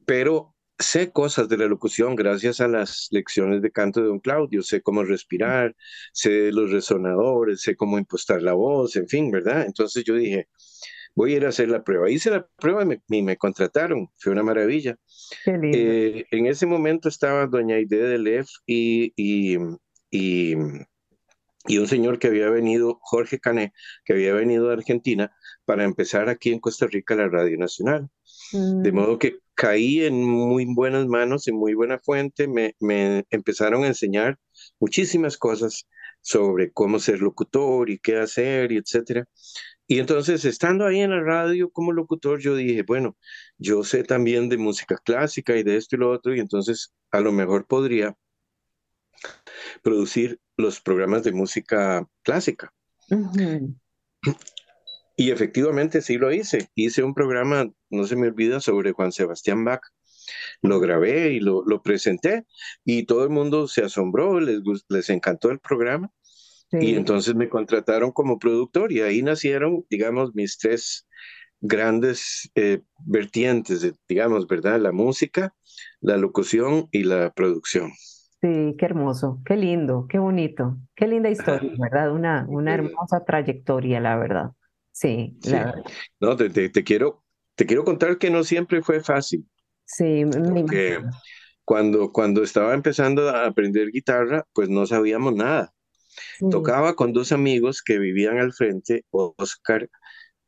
pero 0.04 0.55
sé 0.78 1.10
cosas 1.10 1.48
de 1.48 1.56
la 1.56 1.66
locución 1.66 2.16
gracias 2.16 2.60
a 2.60 2.68
las 2.68 3.08
lecciones 3.10 3.62
de 3.62 3.70
canto 3.70 4.00
de 4.00 4.08
don 4.08 4.20
Claudio, 4.20 4.62
sé 4.62 4.82
cómo 4.82 5.04
respirar, 5.04 5.74
sé 6.12 6.52
los 6.52 6.70
resonadores, 6.70 7.62
sé 7.62 7.76
cómo 7.76 7.98
impostar 7.98 8.42
la 8.42 8.52
voz, 8.52 8.96
en 8.96 9.08
fin, 9.08 9.30
¿verdad? 9.30 9.64
Entonces 9.66 10.04
yo 10.04 10.14
dije, 10.14 10.48
voy 11.14 11.32
a 11.32 11.36
ir 11.38 11.46
a 11.46 11.48
hacer 11.48 11.68
la 11.68 11.82
prueba. 11.82 12.10
Hice 12.10 12.30
la 12.30 12.46
prueba 12.46 12.82
y 12.82 12.86
me, 12.86 13.22
me 13.22 13.36
contrataron, 13.36 14.08
fue 14.18 14.32
una 14.32 14.42
maravilla. 14.42 14.98
Eh, 15.46 16.26
en 16.30 16.46
ese 16.46 16.66
momento 16.66 17.08
estaba 17.08 17.46
doña 17.46 17.76
Aide 17.76 17.96
de 17.96 18.18
Lev 18.18 18.46
y, 18.66 19.12
y, 19.16 19.56
y, 20.10 20.54
y, 21.66 21.78
un 21.78 21.88
señor 21.88 22.18
que 22.18 22.28
había 22.28 22.50
venido, 22.50 22.98
Jorge 23.00 23.40
Cané, 23.40 23.72
que 24.04 24.12
había 24.12 24.34
venido 24.34 24.68
de 24.68 24.74
Argentina 24.74 25.34
para 25.64 25.84
empezar 25.84 26.28
aquí 26.28 26.52
en 26.52 26.60
Costa 26.60 26.86
Rica 26.86 27.14
la 27.14 27.28
Radio 27.28 27.56
Nacional. 27.58 28.10
De 28.52 28.92
mm. 28.92 28.94
modo 28.94 29.18
que 29.18 29.38
caí 29.56 30.02
en 30.04 30.22
muy 30.22 30.66
buenas 30.66 31.06
manos, 31.06 31.48
en 31.48 31.56
muy 31.56 31.74
buena 31.74 31.98
fuente, 31.98 32.46
me, 32.46 32.76
me 32.80 33.24
empezaron 33.30 33.84
a 33.84 33.88
enseñar 33.88 34.38
muchísimas 34.78 35.36
cosas 35.36 35.86
sobre 36.20 36.72
cómo 36.72 36.98
ser 36.98 37.20
locutor 37.20 37.90
y 37.90 37.98
qué 37.98 38.18
hacer 38.18 38.72
y 38.72 38.76
etcétera. 38.78 39.26
Y 39.88 40.00
entonces, 40.00 40.44
estando 40.44 40.84
ahí 40.84 41.00
en 41.00 41.10
la 41.10 41.22
radio 41.22 41.70
como 41.70 41.92
locutor, 41.92 42.40
yo 42.40 42.56
dije, 42.56 42.82
bueno, 42.82 43.16
yo 43.58 43.84
sé 43.84 44.02
también 44.02 44.48
de 44.48 44.58
música 44.58 44.98
clásica 45.04 45.56
y 45.56 45.62
de 45.62 45.76
esto 45.76 45.96
y 45.96 46.00
lo 46.00 46.10
otro, 46.10 46.34
y 46.34 46.40
entonces 46.40 46.92
a 47.12 47.20
lo 47.20 47.32
mejor 47.32 47.66
podría 47.66 48.16
producir 49.82 50.40
los 50.56 50.80
programas 50.80 51.22
de 51.22 51.32
música 51.32 52.06
clásica. 52.22 52.72
Y 55.16 55.30
efectivamente 55.30 56.02
sí 56.02 56.18
lo 56.18 56.32
hice. 56.32 56.68
Hice 56.74 57.02
un 57.02 57.14
programa, 57.14 57.70
no 57.90 58.06
se 58.06 58.16
me 58.16 58.28
olvida, 58.28 58.60
sobre 58.60 58.92
Juan 58.92 59.12
Sebastián 59.12 59.64
Bach. 59.64 59.80
Lo 60.60 60.80
grabé 60.80 61.32
y 61.32 61.40
lo, 61.40 61.64
lo 61.64 61.82
presenté 61.82 62.44
y 62.84 63.04
todo 63.06 63.24
el 63.24 63.30
mundo 63.30 63.68
se 63.68 63.82
asombró, 63.82 64.40
les, 64.40 64.60
les 64.88 65.10
encantó 65.10 65.50
el 65.50 65.60
programa. 65.60 66.10
Y 66.72 66.96
entonces 66.96 67.34
me 67.34 67.48
contrataron 67.48 68.10
como 68.10 68.38
productor 68.38 68.92
y 68.92 69.00
ahí 69.00 69.22
nacieron, 69.22 69.86
digamos, 69.88 70.34
mis 70.34 70.58
tres 70.58 71.06
grandes 71.60 72.50
eh, 72.54 72.82
vertientes, 73.06 73.90
digamos, 74.08 74.46
¿verdad? 74.46 74.80
La 74.80 74.92
música, 74.92 75.54
la 76.00 76.16
locución 76.16 76.88
y 76.90 77.04
la 77.04 77.32
producción. 77.32 77.92
Sí, 78.40 78.74
qué 78.78 78.84
hermoso, 78.84 79.40
qué 79.46 79.56
lindo, 79.56 80.06
qué 80.08 80.18
bonito, 80.18 80.76
qué 80.94 81.06
linda 81.06 81.30
historia, 81.30 81.72
¿verdad? 81.78 82.12
Una, 82.12 82.46
una 82.48 82.74
hermosa 82.74 83.24
trayectoria, 83.24 84.00
la 84.00 84.16
verdad. 84.16 84.50
Sí, 84.96 85.36
No, 86.20 86.36
te, 86.36 86.48
te, 86.48 86.82
quiero, 86.82 87.22
te 87.54 87.66
quiero 87.66 87.84
contar 87.84 88.16
que 88.16 88.30
no 88.30 88.42
siempre 88.42 88.82
fue 88.82 89.02
fácil. 89.02 89.46
Sí, 89.84 90.24
porque 90.24 91.02
cuando, 91.66 92.10
cuando 92.12 92.42
estaba 92.42 92.72
empezando 92.72 93.28
a 93.28 93.44
aprender 93.44 93.90
guitarra, 93.90 94.46
pues 94.54 94.70
no 94.70 94.86
sabíamos 94.86 95.34
nada. 95.34 95.74
Tocaba 96.50 96.96
con 96.96 97.12
dos 97.12 97.30
amigos 97.30 97.82
que 97.82 97.98
vivían 97.98 98.38
al 98.38 98.54
frente, 98.54 99.04
Oscar 99.10 99.90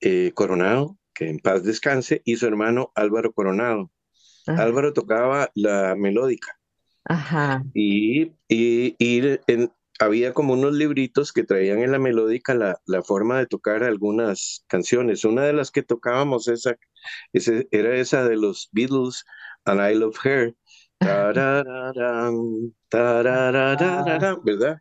eh, 0.01 0.33
Coronado, 0.35 0.97
que 1.13 1.29
en 1.29 1.41
paz 1.41 1.63
descanse, 1.63 2.23
y 2.25 2.37
su 2.37 2.47
hermano 2.47 2.91
Álvaro 2.95 3.33
Coronado. 3.33 3.91
Álvaro 4.47 4.95
tocaba 4.95 5.51
la 5.55 5.95
melódica. 5.95 6.59
Ajá. 7.05 7.63
Y, 7.75 8.33
y, 8.49 8.97
y 8.99 9.39
en, 9.47 9.71
había 9.99 10.33
como 10.33 10.53
unos 10.53 10.75
libritos 10.75 11.33
que 11.33 11.45
traían 11.45 11.81
en 11.81 11.93
la 11.93 11.99
melódica 11.99 12.55
la, 12.55 12.81
la, 12.87 13.03
forma 13.03 13.39
de 13.39 13.47
tocar 13.47 13.83
algunas 13.83 14.65
canciones. 14.69 15.25
Una 15.25 15.45
de 15.45 15.53
las 15.53 15.71
que 15.71 15.83
tocábamos 15.83 16.49
esa, 16.49 16.77
ese, 17.33 17.69
era 17.71 17.97
esa 17.97 18.29
de 18.29 18.37
los 18.37 18.69
Beatles, 18.73 19.25
And 19.65 19.81
I 19.81 19.95
Love 19.95 20.19
Her. 20.25 20.55
¿Verdad? 24.45 24.81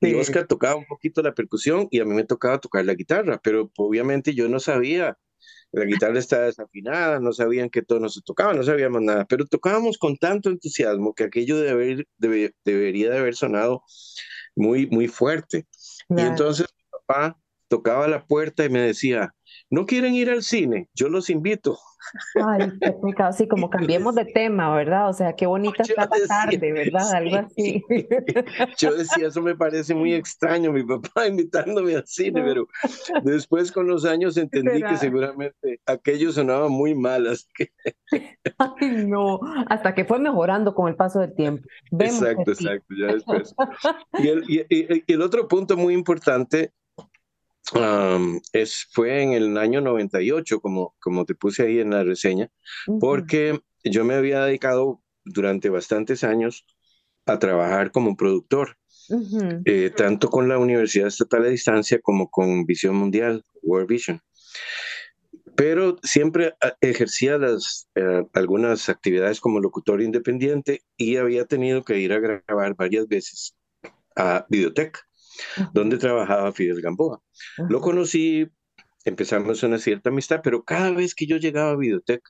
Y 0.00 0.14
Oscar 0.14 0.46
tocaba 0.46 0.76
un 0.76 0.86
poquito 0.86 1.22
la 1.22 1.34
percusión 1.34 1.88
y 1.90 2.00
a 2.00 2.04
mí 2.04 2.14
me 2.14 2.24
tocaba 2.24 2.60
tocar 2.60 2.84
la 2.84 2.94
guitarra, 2.94 3.40
pero 3.42 3.70
obviamente 3.76 4.34
yo 4.34 4.48
no 4.48 4.60
sabía. 4.60 5.18
La 5.72 5.84
guitarra 5.84 6.18
estaba 6.18 6.44
desafinada, 6.44 7.20
no 7.20 7.32
sabían 7.32 7.68
qué 7.68 7.82
tono 7.82 8.08
se 8.08 8.22
tocaba, 8.22 8.54
no 8.54 8.62
sabíamos 8.62 9.02
nada, 9.02 9.26
pero 9.26 9.46
tocábamos 9.46 9.98
con 9.98 10.16
tanto 10.16 10.48
entusiasmo 10.48 11.14
que 11.14 11.24
aquello 11.24 11.58
de 11.58 12.06
debería 12.18 13.10
de 13.10 13.18
haber 13.18 13.34
sonado 13.34 13.82
muy, 14.54 14.86
muy 14.86 15.06
fuerte. 15.08 15.66
Y 16.08 16.20
entonces 16.22 16.66
mi 16.76 16.84
papá 16.90 17.38
tocaba 17.68 18.08
la 18.08 18.24
puerta 18.24 18.64
y 18.64 18.70
me 18.70 18.80
decía, 18.80 19.34
¿no 19.70 19.86
quieren 19.86 20.14
ir 20.14 20.30
al 20.30 20.42
cine? 20.42 20.88
Yo 20.94 21.08
los 21.08 21.30
invito. 21.30 21.78
Ay, 22.40 22.70
qué 22.80 22.92
pecado, 23.02 23.32
sí, 23.32 23.48
como 23.48 23.68
cambiemos 23.68 24.14
de 24.14 24.26
tema, 24.26 24.72
¿verdad? 24.76 25.08
O 25.08 25.12
sea, 25.12 25.34
qué 25.34 25.46
bonita 25.46 25.82
Yo 25.82 25.94
está 25.98 26.08
la 26.16 26.26
tarde, 26.28 26.72
¿verdad? 26.72 27.12
Algo 27.14 27.36
así. 27.36 27.82
Yo 28.78 28.94
decía, 28.94 29.26
eso 29.26 29.42
me 29.42 29.56
parece 29.56 29.92
muy 29.94 30.14
extraño, 30.14 30.72
mi 30.72 30.84
papá 30.84 31.26
invitándome 31.26 31.96
al 31.96 32.06
cine, 32.06 32.42
pero 32.44 32.68
después 33.24 33.72
con 33.72 33.88
los 33.88 34.04
años 34.04 34.36
entendí 34.36 34.74
que 34.74 34.84
¿Verdad? 34.84 35.00
seguramente 35.00 35.80
aquello 35.86 36.30
sonaba 36.30 36.68
muy 36.68 36.94
mal, 36.94 37.26
así 37.26 37.46
que 37.54 37.70
Ay, 38.58 39.04
no, 39.06 39.40
hasta 39.68 39.94
que 39.94 40.04
fue 40.04 40.20
mejorando 40.20 40.74
con 40.74 40.88
el 40.88 40.94
paso 40.94 41.18
del 41.20 41.34
tiempo. 41.34 41.66
Vemos 41.90 42.20
que 42.20 42.30
Exacto, 42.30 42.50
exacto, 42.52 42.94
ya 42.98 43.06
después. 43.14 43.54
Y 44.18 44.28
el, 44.28 44.44
y- 44.48 44.64
y 45.06 45.12
el 45.12 45.22
otro 45.22 45.48
punto 45.48 45.76
muy 45.76 45.94
importante 45.94 46.72
es, 48.52 48.86
fue 48.92 49.22
en 49.22 49.32
el 49.32 49.58
año 49.58 49.80
98, 49.80 50.60
como, 50.60 50.94
como 51.00 51.24
te 51.24 51.34
puse 51.34 51.64
ahí 51.64 51.80
en 51.80 51.90
la 51.90 52.04
reseña, 52.04 52.50
porque 53.00 53.60
yo 53.84 54.04
me 54.04 54.14
había 54.14 54.44
dedicado 54.44 55.02
durante 55.24 55.68
bastantes 55.68 56.24
años 56.24 56.64
a 57.26 57.38
trabajar 57.38 57.90
como 57.90 58.16
productor, 58.16 58.76
eh, 59.64 59.90
tanto 59.96 60.30
con 60.30 60.48
la 60.48 60.58
Universidad 60.58 61.08
Estatal 61.08 61.44
a 61.44 61.48
Distancia 61.48 62.00
como 62.00 62.30
con 62.30 62.64
Visión 62.64 62.94
Mundial, 62.96 63.44
World 63.62 63.88
Vision. 63.88 64.20
Pero 65.56 65.98
siempre 66.02 66.54
ah, 66.60 66.76
ejercía 66.80 67.38
las, 67.38 67.88
eh, 67.94 68.24
algunas 68.34 68.88
actividades 68.88 69.40
como 69.40 69.60
locutor 69.60 70.02
independiente 70.02 70.82
y 70.96 71.16
había 71.16 71.46
tenido 71.46 71.82
que 71.82 71.98
ir 71.98 72.12
a 72.12 72.20
grabar 72.20 72.74
varias 72.76 73.08
veces 73.08 73.56
a 74.14 74.46
Videotech, 74.48 75.05
ujú, 75.58 75.70
donde 75.72 75.98
trabajaba 75.98 76.52
Fidel 76.52 76.80
Gamboa. 76.80 77.22
Lo 77.68 77.80
conocí, 77.80 78.48
empezamos 79.04 79.62
una 79.62 79.78
cierta 79.78 80.10
amistad, 80.10 80.40
pero 80.42 80.64
cada 80.64 80.90
vez 80.90 81.14
que 81.14 81.26
yo 81.26 81.36
llegaba 81.36 81.70
a 81.70 81.76
Videotech, 81.76 82.22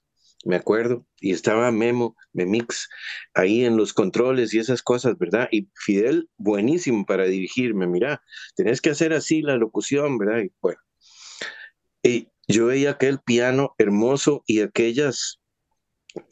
me 0.45 0.57
acuerdo, 0.57 1.07
y 1.21 1.33
estaba 1.33 1.73
Memo, 1.73 2.15
Memix, 2.33 2.89
ahí 3.35 3.65
en 3.65 3.77
los 3.77 3.93
controles 3.93 4.55
y 4.55 4.59
esas 4.59 4.83
cosas, 4.83 5.19
¿verdad? 5.19 5.49
Y 5.51 5.69
Fidel, 5.75 6.29
buenísimo 6.37 7.05
para 7.05 7.25
dirigirme, 7.25 7.87
mira, 7.87 8.23
tenés 8.55 8.81
que 8.81 8.91
hacer 8.91 9.13
así 9.13 9.43
la 9.43 9.57
locución, 9.57 10.19
¿verdad? 10.19 10.43
Y 10.45 10.53
bueno, 10.61 10.79
y 12.03 12.29
yo 12.47 12.67
veía 12.67 12.91
aquel 12.91 13.19
piano 13.19 13.75
hermoso 13.79 14.45
y 14.47 14.61
aquellos 14.61 15.41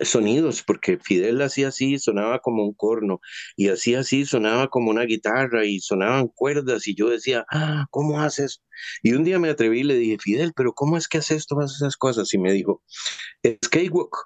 sonidos, 0.01 0.63
porque 0.63 0.99
Fidel 0.99 1.41
hacía 1.43 1.69
así, 1.69 1.99
sonaba 1.99 2.39
como 2.41 2.65
un 2.65 2.75
corno, 2.75 3.21
y 3.57 3.69
hacía 3.69 4.01
así, 4.01 4.25
sonaba 4.25 4.69
como 4.69 4.91
una 4.91 5.03
guitarra, 5.03 5.65
y 5.65 5.81
sonaban 5.81 6.29
cuerdas, 6.29 6.87
y 6.87 6.95
yo 6.95 7.11
decía, 7.11 7.45
ah, 7.51 7.87
¿cómo 7.91 8.21
haces? 8.21 8.63
Y 9.03 9.13
un 9.13 9.25
día 9.25 9.39
me 9.39 9.51
atreví 9.51 9.81
y 9.81 9.85
le 9.85 9.97
dije, 9.97 10.19
Fidel, 10.19 10.53
pero 10.55 10.73
¿cómo 10.73 10.97
es 10.97 11.09
que 11.09 11.19
haces 11.19 11.47
todas 11.47 11.75
esas 11.75 11.97
cosas? 11.97 12.33
Y 12.35 12.39
me 12.39 12.53
dijo, 12.53 12.83
es 13.43 13.59
K-Walk. 13.71 14.17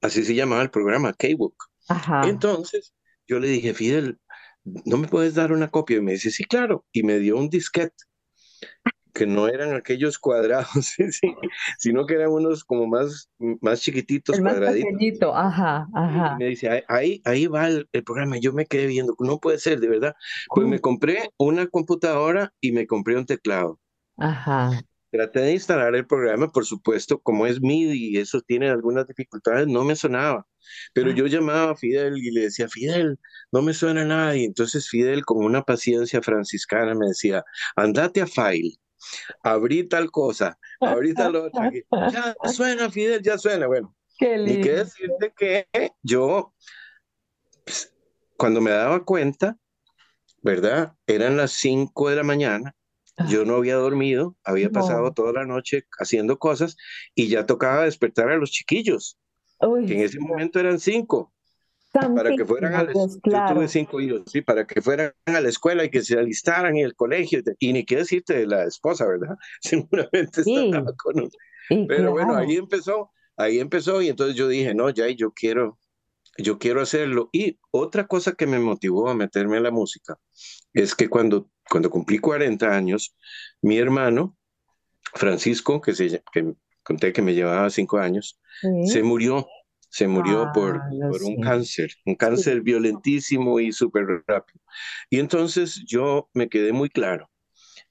Así 0.00 0.24
se 0.24 0.34
llamaba 0.34 0.62
el 0.62 0.70
programa, 0.70 1.12
K-Walk. 1.12 1.56
Entonces, 2.24 2.94
yo 3.26 3.40
le 3.40 3.48
dije, 3.48 3.74
Fidel, 3.74 4.18
¿no 4.84 4.96
me 4.96 5.08
puedes 5.08 5.34
dar 5.34 5.52
una 5.52 5.68
copia? 5.68 5.96
Y 5.96 6.02
me 6.02 6.12
dice, 6.12 6.30
sí, 6.30 6.44
claro. 6.44 6.84
Y 6.92 7.02
me 7.02 7.18
dio 7.18 7.36
un 7.36 7.48
disquete, 7.48 7.96
que 9.18 9.26
no 9.26 9.48
eran 9.48 9.74
aquellos 9.74 10.18
cuadrados, 10.18 10.68
sino 11.78 12.06
que 12.06 12.14
eran 12.14 12.30
unos 12.30 12.64
como 12.64 12.86
más, 12.86 13.28
más 13.60 13.80
chiquititos, 13.80 14.36
El 14.36 14.42
más 14.44 14.54
cuadraditos. 14.54 14.90
pequeñito, 14.92 15.34
ajá, 15.36 15.86
Y 15.92 15.98
ajá. 15.98 16.36
me 16.38 16.46
dice, 16.46 16.84
"Ahí- 16.88 17.20
ahí, 17.24 17.46
va 17.46 17.68
el, 17.68 17.88
el 17.92 18.04
programa. 18.04 18.38
Yo 18.38 18.52
me 18.52 18.66
quedé 18.66 18.86
viendo, 18.86 19.14
no 19.18 19.38
puede 19.38 19.58
ser, 19.58 19.80
de 19.80 19.88
verdad. 19.88 20.14
Pues 20.54 20.66
me 20.66 20.80
compré 20.80 21.30
una 21.38 21.66
computadora 21.66 22.52
y 22.60 22.72
me 22.72 22.86
compré 22.86 23.16
un 23.16 23.26
teclado. 23.26 23.78
Ajá. 24.16 24.80
Traté 25.10 25.40
de 25.40 25.52
instalar 25.54 25.94
el 25.94 26.06
programa, 26.06 26.48
por 26.48 26.66
supuesto, 26.66 27.18
como 27.20 27.46
es 27.46 27.62
MIDI 27.62 28.10
y 28.10 28.18
eso 28.18 28.42
tiene 28.42 28.68
algunas 28.68 29.06
dificultades, 29.06 29.66
no 29.66 29.82
me 29.82 29.96
sonaba. 29.96 30.46
Pero 30.92 31.10
Ah. 31.12 31.14
yo 31.14 31.26
llamaba 31.26 31.70
a 31.72 31.76
Fidel 31.76 32.18
y 32.18 32.30
le 32.30 32.42
decía, 32.42 32.68
Fidel, 32.68 33.18
no 33.50 33.62
me 33.62 33.72
suena 33.72 34.04
nada. 34.04 34.36
Y 34.36 34.44
entonces 34.44 34.86
Fidel, 34.86 35.24
con 35.24 35.42
una 35.42 35.62
paciencia 35.62 36.20
franciscana, 36.20 36.94
me 36.94 37.06
decía, 37.08 37.42
andate 37.74 38.20
a 38.20 38.26
File, 38.26 38.74
abrí 39.42 39.84
tal 39.88 40.10
cosa, 40.10 40.58
abrí 40.80 41.14
tal 41.14 41.34
otra. 41.36 41.70
Y, 41.72 41.84
Ya 42.12 42.34
suena, 42.52 42.90
Fidel, 42.90 43.22
ya 43.22 43.38
suena. 43.38 43.66
Bueno, 43.66 43.94
lindo. 44.20 44.62
que 44.62 44.72
decirte 44.74 45.32
que 45.36 45.68
yo, 46.02 46.54
pues, 47.64 47.94
cuando 48.36 48.60
me 48.60 48.70
daba 48.70 49.04
cuenta, 49.04 49.56
¿verdad? 50.42 50.94
Eran 51.06 51.36
las 51.36 51.52
5 51.52 52.10
de 52.10 52.16
la 52.16 52.22
mañana, 52.22 52.74
yo 53.28 53.44
no 53.44 53.56
había 53.56 53.74
dormido, 53.74 54.36
había 54.44 54.70
pasado 54.70 55.02
No. 55.06 55.12
toda 55.12 55.32
la 55.32 55.44
noche 55.44 55.86
haciendo 55.98 56.38
cosas 56.38 56.76
y 57.16 57.26
ya 57.28 57.46
tocaba 57.46 57.82
despertar 57.84 58.30
a 58.30 58.36
los 58.36 58.52
chiquillos, 58.52 59.18
Uy, 59.60 59.86
que 59.86 59.94
en 59.94 60.00
ese 60.02 60.20
momento 60.20 60.60
eran 60.60 60.78
cinco, 60.78 61.32
para 61.92 62.34
que 62.36 62.44
fueran 62.44 62.74
a 62.74 62.82
la, 62.84 62.92
Dios, 62.92 63.14
yo 63.16 63.20
claro. 63.22 63.54
tuve 63.56 63.68
cinco 63.68 64.00
hijos, 64.00 64.22
sí, 64.26 64.42
para 64.42 64.66
que 64.66 64.80
fueran 64.82 65.12
a 65.26 65.40
la 65.40 65.48
escuela 65.48 65.84
y 65.84 65.90
que 65.90 66.02
se 66.02 66.18
alistaran 66.18 66.76
en 66.76 66.84
el 66.84 66.94
colegio, 66.94 67.40
y 67.58 67.72
ni 67.72 67.84
qué 67.84 67.96
decirte 67.96 68.34
de 68.38 68.46
la 68.46 68.64
esposa, 68.64 69.06
¿verdad? 69.06 69.36
Seguramente 69.60 70.44
Sí. 70.44 70.54
estaba 70.66 70.92
con 70.96 71.20
un- 71.20 71.30
Y 71.70 71.86
pero 71.86 72.12
bueno, 72.12 72.28
claro. 72.34 72.46
ahí 72.48 72.56
empezó, 72.56 73.10
ahí 73.36 73.58
empezó 73.60 74.00
y 74.02 74.08
entonces 74.08 74.36
yo 74.36 74.48
dije, 74.48 74.74
no, 74.74 74.90
ya, 74.90 75.08
yo 75.08 75.32
quiero, 75.32 75.78
yo 76.36 76.58
quiero 76.58 76.80
hacerlo. 76.80 77.28
Y 77.32 77.58
otra 77.70 78.06
cosa 78.06 78.32
que 78.32 78.46
me 78.46 78.58
motivó 78.58 79.08
a 79.08 79.14
meterme 79.14 79.56
a 79.56 79.60
la 79.60 79.70
música 79.70 80.18
es 80.72 80.94
que 80.94 81.08
cuando, 81.08 81.50
cuando 81.68 81.90
cumplí 81.90 82.18
40 82.18 82.74
años, 82.74 83.14
mi 83.62 83.78
hermano, 83.78 84.36
Francisco, 85.14 85.80
que, 85.80 85.94
se, 85.94 86.22
que 86.32 86.54
conté 86.82 87.12
que 87.12 87.22
me 87.22 87.34
llevaba 87.34 87.70
cinco 87.70 87.98
años, 87.98 88.38
Sí. 88.60 88.88
se 88.88 89.02
murió, 89.02 89.46
se 89.90 90.06
murió 90.08 90.50
por, 90.52 90.76
Ah, 90.76 90.88
por 91.10 91.22
un 91.22 91.40
cáncer, 91.40 91.90
un 92.06 92.14
cáncer 92.14 92.62
violentísimo 92.62 93.60
y 93.60 93.72
súper 93.72 94.06
rápido. 94.26 94.60
Y 95.10 95.18
entonces 95.18 95.82
yo 95.86 96.28
me 96.34 96.48
quedé 96.48 96.72
muy 96.72 96.90
claro 96.90 97.30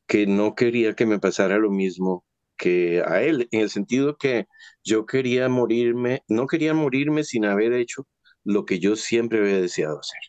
que 0.08 0.28
no 0.28 0.56
quería 0.56 0.96
que 0.96 1.06
me 1.06 1.20
pasara 1.20 1.58
lo 1.58 1.70
mismo 1.70 2.26
que 2.58 3.04
a 3.06 3.22
él, 3.22 3.48
en 3.52 3.62
el 3.62 3.70
sentido 3.70 4.18
que 4.18 4.48
yo 4.84 5.06
quería 5.06 5.50
morirme, 5.50 6.24
no 6.28 6.48
quería 6.48 6.74
morirme 6.74 7.24
sin 7.24 7.46
haber 7.46 7.74
hecho 7.74 8.08
lo 8.44 8.66
que 8.66 8.80
yo 8.80 8.96
siempre 8.96 9.40
había 9.40 9.62
deseado 9.62 10.00
hacer. 10.00 10.20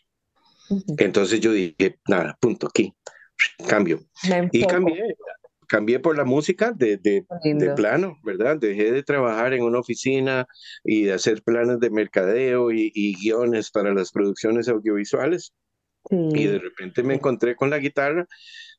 Entonces 0.97 1.39
yo 1.39 1.51
dije, 1.51 1.99
nada, 2.07 2.37
punto, 2.39 2.67
aquí, 2.67 2.93
cambio. 3.67 4.01
Y 4.51 4.65
cambié, 4.65 5.15
cambié 5.69 5.99
por 6.01 6.17
la 6.17 6.25
música 6.25 6.73
de, 6.73 6.97
de, 6.97 7.27
de 7.51 7.71
plano, 7.71 8.19
¿verdad? 8.23 8.57
Dejé 8.59 8.91
de 8.93 9.03
trabajar 9.03 9.53
en 9.53 9.63
una 9.63 9.79
oficina 9.79 10.47
y 10.83 11.05
de 11.05 11.13
hacer 11.13 11.43
planes 11.43 11.79
de 11.81 11.91
mercadeo 11.91 12.71
y, 12.73 12.91
y 12.95 13.15
guiones 13.15 13.71
para 13.71 13.93
las 13.95 14.11
producciones 14.11 14.69
audiovisuales. 14.69 15.53
Y 16.33 16.45
Sí, 16.45 16.47
de 16.47 16.59
repente 16.59 17.03
me 17.03 17.15
encontré 17.15 17.55
con 17.55 17.69
la 17.71 17.79
guitarra 17.79 18.27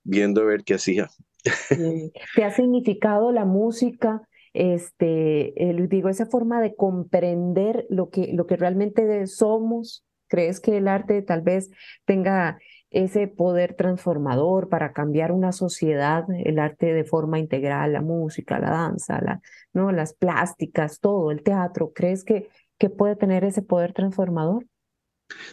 viendo 0.04 0.42
a 0.42 0.46
ver 0.46 0.64
qué 0.64 0.74
hacía. 0.74 1.10
sí. 1.74 2.12
¿Te 2.34 2.44
ha 2.44 2.50
significado 2.50 3.32
la 3.32 3.44
música, 3.44 4.22
este, 4.52 5.70
el- 5.70 5.88
digo, 5.88 6.08
esa 6.08 6.26
forma 6.26 6.60
de 6.60 6.74
comprender 6.74 7.86
lo 7.90 8.10
que, 8.10 8.32
lo 8.34 8.46
que 8.46 8.56
realmente 8.56 9.26
somos? 9.26 10.04
¿Crees 10.28 10.60
que 10.60 10.76
el 10.78 10.88
arte 10.88 11.22
tal 11.22 11.42
vez 11.42 11.70
tenga 12.04 12.58
ese 12.90 13.28
poder 13.28 13.74
transformador 13.74 14.68
para 14.68 14.92
cambiar 14.92 15.30
una 15.30 15.52
sociedad, 15.52 16.24
el 16.44 16.58
arte 16.58 16.92
de 16.92 17.04
forma 17.04 17.38
integral, 17.38 17.92
la 17.92 18.02
música, 18.02 18.58
la 18.58 18.70
danza, 18.70 19.20
la, 19.22 19.40
¿no? 19.72 19.92
las 19.92 20.12
plásticas, 20.12 20.98
todo, 20.98 21.30
el 21.30 21.42
teatro? 21.42 21.92
¿Crees 21.94 22.24
que, 22.24 22.48
que 22.78 22.90
puede 22.90 23.14
tener 23.14 23.44
ese 23.44 23.62
poder 23.62 23.92
transformador? 23.92 24.66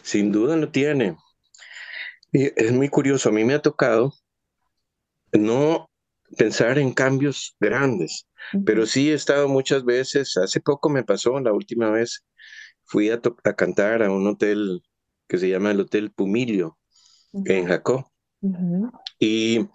Sin 0.02 0.32
duda 0.32 0.56
lo 0.58 0.72
tiene. 0.72 1.16
Y 2.32 2.52
es 2.56 2.72
muy 2.74 2.90
curioso, 2.90 3.30
a 3.30 3.32
mí 3.32 3.46
me 3.46 3.54
ha 3.54 3.62
tocado 3.62 4.14
no 5.32 5.90
pensar 6.38 6.80
en 6.80 6.92
cambios 6.92 7.56
grandes, 7.60 8.28
pero 8.66 8.86
sí 8.86 9.12
he 9.12 9.14
estado 9.14 9.48
muchas 9.48 9.86
veces, 9.86 10.36
hace 10.38 10.60
poco 10.60 10.90
me 10.90 11.04
pasó, 11.04 11.40
la 11.40 11.54
última 11.54 11.90
vez 11.92 12.26
fui 12.84 13.10
a, 13.12 13.22
a 13.44 13.54
cantar 13.54 14.02
a 14.04 14.12
un 14.12 14.28
hotel 14.28 14.82
que 15.28 15.38
se 15.38 15.50
llama 15.50 15.72
el 15.72 15.82
Hotel 15.82 16.12
Pumilio 16.12 16.78
en 17.34 17.68
Ujú. 18.40 18.92
y 19.20 19.68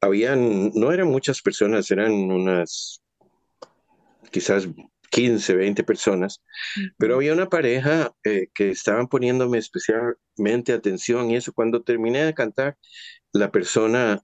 habían, 0.00 0.70
no 0.74 0.92
eran 0.92 1.08
muchas 1.08 1.40
personas, 1.42 1.90
eran 1.90 2.12
unas 2.12 3.02
quizás 4.30 4.68
15, 5.10 5.54
20 5.54 5.84
personas, 5.84 6.42
pero 6.98 7.16
había 7.16 7.34
una 7.34 7.48
pareja 7.48 8.12
eh, 8.24 8.48
que 8.52 8.70
estaban 8.70 9.06
poniéndome 9.06 9.58
especialmente 9.58 10.72
atención 10.72 11.30
y 11.30 11.36
eso. 11.36 11.52
Cuando 11.52 11.82
terminé 11.82 12.24
de 12.24 12.34
cantar, 12.34 12.76
la 13.32 13.52
persona 13.52 14.20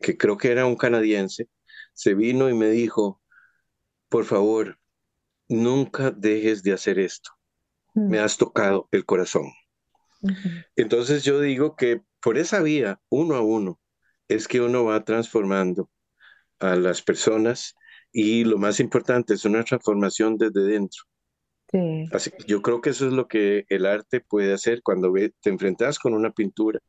que 0.00 0.16
creo 0.16 0.36
que 0.36 0.52
era 0.52 0.64
un 0.64 0.76
canadiense, 0.76 1.48
se 1.92 2.14
vino 2.14 2.48
y 2.48 2.54
me 2.54 2.70
dijo, 2.70 3.20
por 4.08 4.24
favor, 4.24 4.78
nunca 5.48 6.12
dejes 6.12 6.62
de 6.62 6.72
hacer 6.72 7.00
esto, 7.00 7.32
me 7.94 8.20
has 8.20 8.36
tocado 8.36 8.88
el 8.92 9.04
corazón. 9.04 9.50
Entonces 10.76 11.24
yo 11.24 11.40
digo 11.40 11.76
que 11.76 12.02
por 12.20 12.38
esa 12.38 12.60
vía, 12.60 13.00
uno 13.08 13.36
a 13.36 13.40
uno, 13.40 13.80
es 14.28 14.48
que 14.48 14.60
uno 14.60 14.84
va 14.84 15.04
transformando 15.04 15.90
a 16.58 16.76
las 16.76 17.02
personas 17.02 17.74
y 18.12 18.44
lo 18.44 18.58
más 18.58 18.80
importante 18.80 19.34
es 19.34 19.44
una 19.44 19.64
transformación 19.64 20.36
desde 20.36 20.62
dentro. 20.62 21.02
Sí. 21.70 22.06
Así 22.12 22.30
que 22.30 22.44
yo 22.46 22.62
creo 22.62 22.80
que 22.80 22.90
eso 22.90 23.06
es 23.06 23.12
lo 23.12 23.28
que 23.28 23.64
el 23.68 23.86
arte 23.86 24.20
puede 24.20 24.52
hacer 24.52 24.82
cuando 24.82 25.12
ve, 25.12 25.34
te 25.40 25.50
enfrentas 25.50 25.98
con 25.98 26.14
una 26.14 26.32
pintura. 26.32 26.80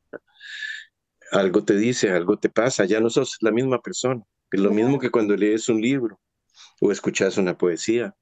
Algo 1.32 1.64
te 1.64 1.76
dice, 1.76 2.12
algo 2.12 2.40
te 2.40 2.50
pasa, 2.50 2.86
ya 2.86 3.00
no 3.00 3.10
sos 3.10 3.38
la 3.42 3.52
misma 3.52 3.82
persona. 3.82 4.24
Es 4.52 4.60
lo 4.60 4.72
mismo 4.72 4.98
que 4.98 5.12
cuando 5.12 5.36
lees 5.36 5.70
un 5.70 5.82
libro 5.82 6.20
o 6.82 6.92
escuchas 6.92 7.38
una 7.38 7.58
poesía. 7.58 8.16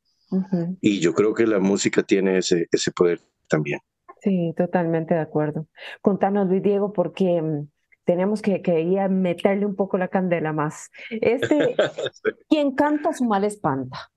Y 0.82 1.00
yo 1.00 1.14
creo 1.14 1.34
que 1.34 1.48
la 1.48 1.60
música 1.60 2.04
tiene 2.04 2.40
ese, 2.40 2.68
ese 2.72 2.92
poder 2.92 3.22
también. 3.48 3.80
Sí, 4.22 4.54
totalmente 4.58 5.14
de 5.14 5.22
acuerdo. 5.22 5.68
Contanos, 6.02 6.48
Luis 6.48 6.64
Diego, 6.64 6.94
porque 6.94 7.42
mm, 7.42 7.68
tenemos 8.06 8.42
que, 8.42 8.62
que 8.62 8.82
ir 8.82 9.00
a 9.00 9.10
meterle 9.10 9.66
un 9.66 9.76
poco 9.76 9.98
la 9.98 10.08
candela 10.08 10.54
más. 10.54 10.90
Este, 11.22 11.76
quien 12.50 12.74
canta 12.76 13.14
su 13.14 13.26
mal 13.26 13.44
espanta. 13.44 14.12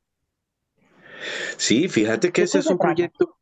Sí, 1.56 1.88
fíjate 1.88 2.32
que 2.32 2.42
¿De 2.42 2.44
ese 2.44 2.58
es 2.60 2.70
un 2.70 2.78
trata? 2.78 2.94
proyecto, 2.94 3.38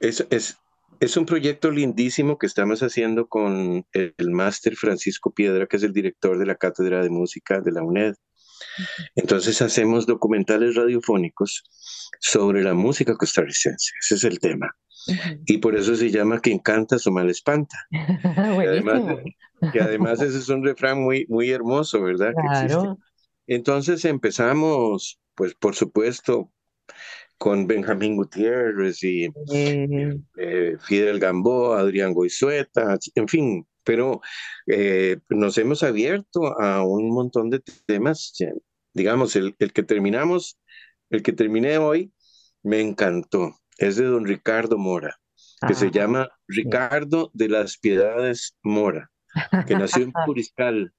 es, 0.00 0.26
es, 0.30 0.56
es 1.00 1.16
un 1.16 1.26
proyecto 1.26 1.70
lindísimo 1.70 2.38
que 2.38 2.46
estamos 2.46 2.82
haciendo 2.82 3.28
con 3.28 3.84
el, 3.92 4.14
el 4.16 4.30
máster 4.30 4.76
Francisco 4.76 5.32
Piedra, 5.32 5.66
que 5.66 5.76
es 5.76 5.82
el 5.82 5.92
director 5.92 6.38
de 6.38 6.46
la 6.46 6.54
Cátedra 6.56 7.02
de 7.02 7.10
Música 7.10 7.60
de 7.60 7.72
la 7.72 7.82
UNED. 7.82 8.14
Entonces 9.14 9.60
hacemos 9.60 10.06
documentales 10.06 10.76
radiofónicos 10.76 11.64
sobre 12.20 12.62
la 12.62 12.74
música 12.74 13.16
costarricense. 13.16 13.92
Ese 14.00 14.14
es 14.14 14.24
el 14.24 14.38
tema. 14.38 14.74
Y 15.46 15.58
por 15.58 15.76
eso 15.76 15.94
se 15.96 16.10
llama 16.10 16.40
Quien 16.40 16.58
canta 16.58 16.98
su 16.98 17.10
mal 17.10 17.30
espanta. 17.30 17.76
Además, 17.92 19.02
Buenísimo. 19.02 19.36
que 19.72 19.80
además 19.80 20.20
ese 20.20 20.38
es 20.38 20.48
un 20.48 20.64
refrán 20.64 21.00
muy, 21.02 21.26
muy 21.28 21.50
hermoso, 21.50 22.02
¿verdad? 22.02 22.32
Que. 22.32 22.94
Entonces 23.46 24.04
empezamos, 24.04 25.20
pues 25.34 25.54
por 25.54 25.74
supuesto, 25.74 26.52
con 27.38 27.66
Benjamín 27.66 28.16
Gutiérrez 28.16 29.02
y 29.02 29.26
Eh, 29.52 30.16
eh, 30.36 30.76
Fidel 30.80 31.18
Gamboa, 31.18 31.80
Adrián 31.80 32.12
Goizueta, 32.14 32.98
en 33.14 33.28
fin, 33.28 33.66
pero 33.84 34.20
eh, 34.66 35.18
nos 35.28 35.58
hemos 35.58 35.82
abierto 35.82 36.58
a 36.60 36.84
un 36.84 37.10
montón 37.10 37.50
de 37.50 37.60
temas. 37.86 38.32
Digamos, 38.94 39.34
el, 39.36 39.54
el 39.58 39.72
que 39.72 39.82
terminamos, 39.82 40.58
el 41.10 41.22
que 41.22 41.32
terminé 41.32 41.78
hoy, 41.78 42.12
me 42.62 42.80
encantó. 42.80 43.56
Es 43.78 43.96
de 43.96 44.04
don 44.04 44.24
Ricardo 44.24 44.78
Mora, 44.78 45.18
que 45.66 45.74
se 45.74 45.86
ah, 45.86 45.90
llama 45.92 46.28
Ricardo 46.46 47.30
de 47.34 47.48
las 47.48 47.78
Piedades 47.78 48.56
Mora, 48.62 49.10
que 49.66 49.74
nació 49.74 50.04
en 50.04 50.12
Puriscal. 50.26 50.92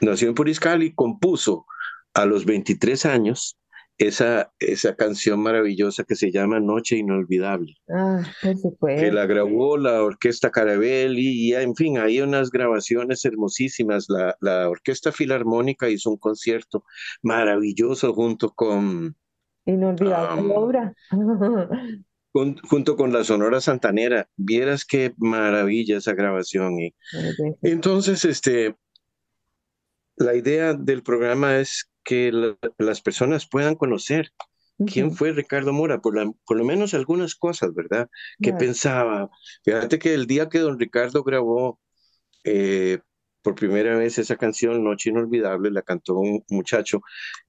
Nació 0.00 0.28
en 0.28 0.34
Puriscal 0.34 0.82
y 0.82 0.94
compuso 0.94 1.66
a 2.14 2.24
los 2.26 2.44
23 2.44 3.06
años 3.06 3.60
esa, 4.00 4.50
esa 4.58 4.96
canción 4.96 5.40
maravillosa 5.40 6.04
que 6.04 6.16
se 6.16 6.32
llama 6.32 6.58
Noche 6.58 6.96
Inolvidable 6.96 7.76
ah, 7.94 8.22
que 8.40 9.12
la 9.12 9.26
grabó 9.26 9.76
la 9.76 10.02
Orquesta 10.02 10.50
Carabelli, 10.50 11.48
y 11.48 11.54
en 11.54 11.76
fin, 11.76 11.98
hay 11.98 12.20
unas 12.22 12.50
grabaciones 12.50 13.24
hermosísimas. 13.26 14.06
La, 14.08 14.34
la 14.40 14.70
Orquesta 14.70 15.12
Filarmónica 15.12 15.90
hizo 15.90 16.10
un 16.10 16.16
concierto 16.16 16.84
maravilloso 17.22 18.14
junto 18.14 18.50
con, 18.54 19.16
Inolvidable 19.66 20.40
am, 20.40 20.50
obra. 20.52 20.94
con- 22.32 22.56
junto 22.58 22.96
con 22.96 23.12
la 23.12 23.24
Sonora 23.24 23.60
Santanera. 23.60 24.28
Vieras 24.36 24.84
qué 24.84 25.12
maravilla 25.18 25.98
esa 25.98 26.14
grabación. 26.14 26.78
Y 26.78 26.94
entonces, 27.62 28.24
este, 28.24 28.76
la 30.16 30.34
idea 30.34 30.74
del 30.74 31.02
programa 31.02 31.58
es 31.58 31.90
que 32.04 32.32
la- 32.32 32.56
las 32.78 33.00
personas 33.00 33.48
puedan 33.48 33.74
conocer 33.74 34.30
quién 34.86 35.12
fue 35.12 35.32
Ricardo 35.32 35.72
Mora, 35.74 36.00
por, 36.00 36.16
la- 36.16 36.32
por 36.46 36.56
lo 36.56 36.64
menos 36.64 36.94
algunas 36.94 37.34
cosas, 37.34 37.74
¿verdad? 37.74 38.08
¿Qué 38.38 38.44
claro. 38.50 38.58
pensaba? 38.58 39.30
Fíjate 39.62 39.98
que 39.98 40.14
el 40.14 40.26
día 40.26 40.48
que 40.48 40.58
don 40.60 40.78
Ricardo 40.78 41.22
grabó 41.22 41.78
eh, 42.44 43.00
por 43.42 43.54
primera 43.54 43.96
vez 43.98 44.18
esa 44.18 44.36
canción, 44.36 44.82
Noche 44.82 45.10
Inolvidable, 45.10 45.70
la 45.70 45.82
cantó 45.82 46.14
un 46.14 46.42
muchacho 46.48 47.00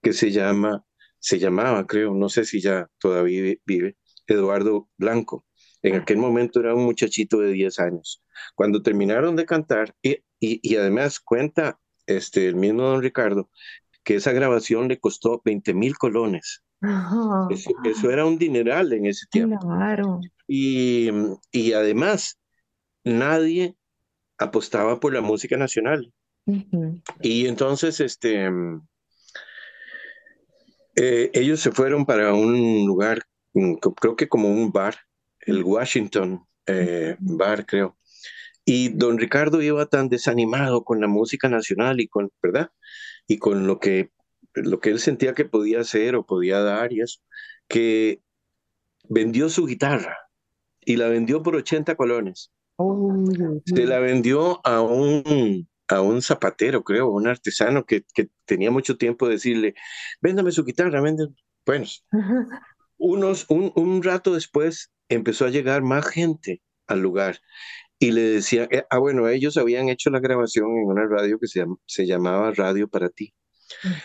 que 0.02 0.12
se 0.12 0.32
llama, 0.32 0.84
se 1.22 1.40
llamaba, 1.40 1.88
creo, 1.88 2.14
no 2.14 2.28
sé 2.28 2.44
si 2.44 2.60
ya 2.60 2.90
todavía 3.00 3.42
vi- 3.44 3.62
vive, 3.66 3.96
Eduardo 4.28 4.90
Blanco. 4.98 5.46
En 5.82 5.96
aquel 5.96 6.18
momento 6.18 6.60
era 6.60 6.76
un 6.76 6.84
muchachito 6.84 7.40
de 7.40 7.54
10 7.54 7.80
años. 7.80 8.22
Cuando 8.56 8.82
terminaron 8.82 9.38
de 9.38 9.46
cantar, 9.46 9.96
y, 10.02 10.18
y, 10.40 10.60
y 10.62 10.76
además 10.76 11.20
cuenta 11.22 11.80
este, 12.06 12.48
el 12.48 12.56
mismo 12.56 12.84
don 12.84 13.02
Ricardo, 13.02 13.50
que 14.04 14.16
esa 14.16 14.34
grabación 14.34 14.90
le 14.90 15.00
costó 15.00 15.42
20 15.46 15.74
mil 15.74 15.98
colones. 15.98 16.64
Eso, 17.50 17.72
eso 17.84 18.10
era 18.12 18.26
un 18.26 18.38
dineral 18.38 18.92
en 18.94 19.06
ese 19.06 19.28
tiempo. 19.30 19.60
claro. 19.60 20.20
Y, 20.48 21.10
y 21.52 21.74
además, 21.74 22.40
nadie 23.04 23.76
apostaba 24.38 25.00
por 25.00 25.14
la 25.14 25.22
música 25.22 25.58
nacional. 25.58 26.12
Y 27.22 27.48
entonces, 27.48 28.00
este, 28.00 28.50
eh, 31.04 31.32
ellos 31.34 31.60
se 31.60 31.72
fueron 31.72 32.06
para 32.06 32.32
un 32.36 32.86
lugar, 32.86 33.24
mm, 33.54 33.74
creo 34.00 34.16
que 34.16 34.30
como 34.30 34.50
un 34.50 34.72
bar, 34.72 34.98
el 35.40 35.64
Washington 35.64 36.46
eh, 36.68 37.16
Bar, 37.20 37.66
creo. 37.66 37.98
Y 38.66 38.90
don 38.90 39.18
Ricardo 39.18 39.64
iba 39.64 39.88
tan 39.88 40.10
desanimado 40.10 40.84
con 40.84 41.02
la 41.02 41.08
música 41.08 41.50
nacional 41.50 42.00
y 42.02 42.08
con, 42.08 42.30
¿verdad? 42.44 42.70
Y 43.28 43.40
con 43.40 43.66
lo 43.66 43.80
que, 43.80 44.12
lo 44.54 44.80
que 44.80 44.92
él 44.92 45.00
sentía 45.00 45.34
que 45.34 45.46
podía 45.46 45.80
hacer 45.80 46.16
o 46.16 46.28
podía 46.28 46.60
dar 46.60 46.94
y 46.94 47.02
eso, 47.02 47.20
que 47.68 48.22
vendió 49.10 49.50
su 49.50 49.66
guitarra 49.66 50.16
y 50.82 50.98
la 50.98 51.08
vendió 51.08 51.42
por 51.42 51.56
80 51.56 51.96
colones. 51.96 52.52
Uy, 52.78 53.64
Se 53.66 53.86
la 53.88 53.98
vendió 53.98 54.62
a 54.64 54.82
un, 54.82 55.68
a 55.92 56.02
un 56.02 56.22
zapatero, 56.22 56.84
creo, 56.84 57.10
un 57.10 57.28
artesano 57.28 57.86
que, 57.86 58.04
que 58.14 58.30
tenía 58.46 58.72
mucho 58.72 58.98
tiempo 58.98 59.28
de 59.28 59.34
decirle, 59.34 59.76
véndame 60.22 60.52
su 60.52 60.64
guitarra, 60.64 61.02
véndame. 61.02 61.36
Bueno, 61.66 61.86
unos, 62.98 63.46
un, 63.50 63.72
un 63.76 64.02
rato 64.04 64.34
después 64.34 64.92
empezó 65.10 65.46
a 65.46 65.50
llegar 65.50 65.82
más 65.82 66.08
gente 66.08 66.62
al 66.88 67.02
lugar 67.02 67.40
y 68.00 68.12
le 68.12 68.22
decía, 68.22 68.68
eh, 68.72 68.84
ah, 68.90 68.98
bueno, 68.98 69.28
ellos 69.28 69.58
habían 69.58 69.90
hecho 69.90 70.10
la 70.10 70.20
grabación 70.20 70.66
en 70.72 70.86
una 70.86 71.06
radio 71.08 71.38
que 71.40 71.48
se, 71.48 71.66
se 71.86 72.08
llamaba 72.08 72.52
Radio 72.52 72.88
para 72.88 73.10
ti. 73.10 73.34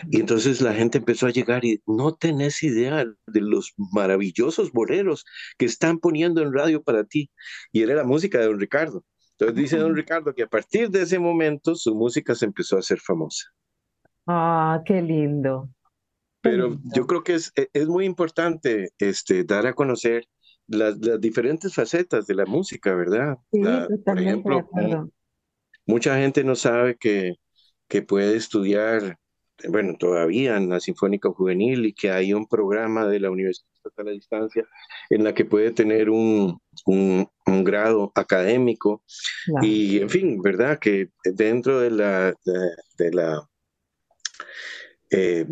Y 0.09 0.19
entonces 0.19 0.61
la 0.61 0.73
gente 0.73 0.99
empezó 0.99 1.27
a 1.27 1.31
llegar 1.31 1.65
y 1.65 1.81
no 1.85 2.15
tenés 2.15 2.63
idea 2.63 3.05
de 3.05 3.41
los 3.41 3.73
maravillosos 3.77 4.71
boleros 4.71 5.25
que 5.57 5.65
están 5.65 5.99
poniendo 5.99 6.41
en 6.41 6.53
radio 6.53 6.83
para 6.83 7.03
ti. 7.03 7.31
Y 7.71 7.81
era 7.81 7.95
la 7.95 8.03
música 8.03 8.39
de 8.39 8.45
don 8.45 8.59
Ricardo. 8.59 9.03
Entonces 9.39 9.55
dice 9.55 9.77
don 9.77 9.95
Ricardo 9.95 10.33
que 10.33 10.43
a 10.43 10.47
partir 10.47 10.89
de 10.89 11.03
ese 11.03 11.19
momento 11.19 11.75
su 11.75 11.95
música 11.95 12.35
se 12.35 12.45
empezó 12.45 12.75
a 12.77 12.79
hacer 12.79 12.99
famosa. 12.99 13.45
Ah, 14.25 14.81
qué 14.85 15.01
lindo. 15.01 15.69
Qué 16.41 16.49
Pero 16.51 16.69
lindo. 16.69 16.95
yo 16.95 17.07
creo 17.07 17.23
que 17.23 17.35
es, 17.35 17.51
e- 17.55 17.69
es 17.73 17.87
muy 17.87 18.05
importante 18.05 18.89
este, 18.99 19.43
dar 19.43 19.67
a 19.67 19.73
conocer 19.73 20.25
las, 20.67 20.97
las 20.99 21.19
diferentes 21.19 21.73
facetas 21.73 22.25
de 22.27 22.35
la 22.35 22.45
música, 22.45 22.93
¿verdad? 22.95 23.37
Sí, 23.51 23.59
La- 23.61 23.87
por 24.05 24.19
ejemplo, 24.19 24.69
mucha 25.85 26.17
gente 26.17 26.43
no 26.43 26.55
sabe 26.55 26.97
que, 26.97 27.35
que 27.87 28.01
puede 28.01 28.35
estudiar, 28.37 29.17
bueno, 29.69 29.95
todavía 29.97 30.57
en 30.57 30.69
la 30.69 30.79
Sinfónica 30.79 31.29
Juvenil 31.31 31.85
y 31.85 31.93
que 31.93 32.11
hay 32.11 32.33
un 32.33 32.47
programa 32.47 33.07
de 33.07 33.19
la 33.19 33.31
Universidad 33.31 33.67
a 33.97 34.03
Distancia 34.11 34.65
en 35.09 35.23
la 35.23 35.33
que 35.33 35.45
puede 35.45 35.71
tener 35.71 36.09
un, 36.09 36.59
un, 36.87 37.29
un 37.45 37.63
grado 37.63 38.11
académico 38.15 39.03
Claro. 39.45 39.65
y, 39.65 39.99
en 39.99 40.09
fin, 40.09 40.41
¿verdad? 40.41 40.79
Que 40.79 41.09
dentro 41.23 41.79
de 41.79 41.91
la, 41.91 42.33
de, 42.45 42.69
de 42.97 43.11
la 43.11 43.47
eh, 45.11 45.45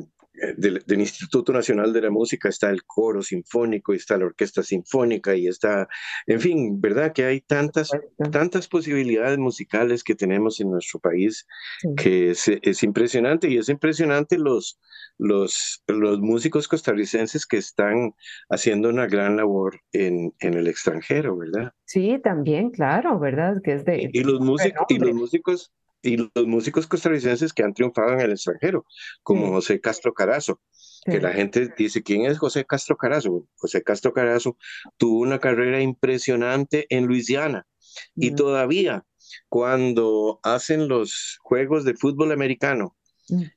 del, 0.57 0.83
del 0.85 0.99
Instituto 0.99 1.51
Nacional 1.53 1.93
de 1.93 2.01
la 2.01 2.09
Música 2.09 2.49
está 2.49 2.69
el 2.69 2.83
coro 2.83 3.21
sinfónico, 3.21 3.93
y 3.93 3.97
está 3.97 4.17
la 4.17 4.25
orquesta 4.25 4.63
sinfónica 4.63 5.35
y 5.35 5.47
está, 5.47 5.87
en 6.27 6.39
fin, 6.39 6.79
¿verdad? 6.81 7.13
Que 7.13 7.25
hay 7.25 7.41
tantas, 7.41 7.89
tantas 8.31 8.67
posibilidades 8.67 9.37
musicales 9.37 10.03
que 10.03 10.15
tenemos 10.15 10.59
en 10.59 10.71
nuestro 10.71 10.99
país 10.99 11.45
Sí. 11.81 11.89
que 11.97 12.29
es, 12.31 12.47
es 12.47 12.83
impresionante 12.83 13.49
y 13.49 13.57
es 13.57 13.69
impresionante 13.69 14.37
los, 14.37 14.79
los, 15.17 15.83
los 15.87 16.19
músicos 16.19 16.67
costarricenses 16.67 17.45
que 17.45 17.57
están 17.57 18.13
haciendo 18.49 18.89
una 18.89 19.07
gran 19.07 19.37
labor 19.37 19.79
en, 19.91 20.33
en 20.39 20.53
el 20.53 20.67
extranjero, 20.67 21.37
¿verdad? 21.37 21.73
Sí, 21.85 22.19
también, 22.23 22.71
claro, 22.71 23.19
¿verdad? 23.19 23.61
Que 23.63 23.73
es 23.73 23.85
de 23.85 24.09
Y, 24.13 24.19
y 24.19 24.23
los 24.23 24.39
músicos, 24.39 24.85
y 24.89 24.99
los 24.99 25.13
músicos, 25.13 25.73
y 26.05 26.17
los 26.17 26.47
músicos 26.47 26.87
costarricenses 26.87 27.51
que 27.51 27.63
han 27.63 27.73
triunfado 27.73 28.13
en 28.13 28.21
el 28.21 28.31
extranjero, 28.31 28.85
como 29.23 29.47
Sí, 29.47 29.51
José 29.51 29.81
Castro 29.81 30.13
Carazo, 30.13 30.61
que 31.03 31.19
la 31.19 31.33
gente 31.33 31.73
dice, 31.77 32.03
¿quién 32.03 32.25
es 32.25 32.37
José 32.37 32.65
Castro 32.65 32.95
Carazo? 32.95 33.47
José 33.55 33.83
Castro 33.83 34.13
Carazo 34.13 34.57
tuvo 34.97 35.19
una 35.19 35.39
carrera 35.39 35.81
impresionante 35.81 36.85
en 36.89 37.05
Luisiana 37.05 37.67
y 38.15 38.31
todavía 38.31 39.05
cuando 39.49 40.39
hacen 40.43 40.87
los 40.87 41.37
juegos 41.41 41.83
de 41.83 41.95
fútbol 41.95 42.31
americano 42.31 42.95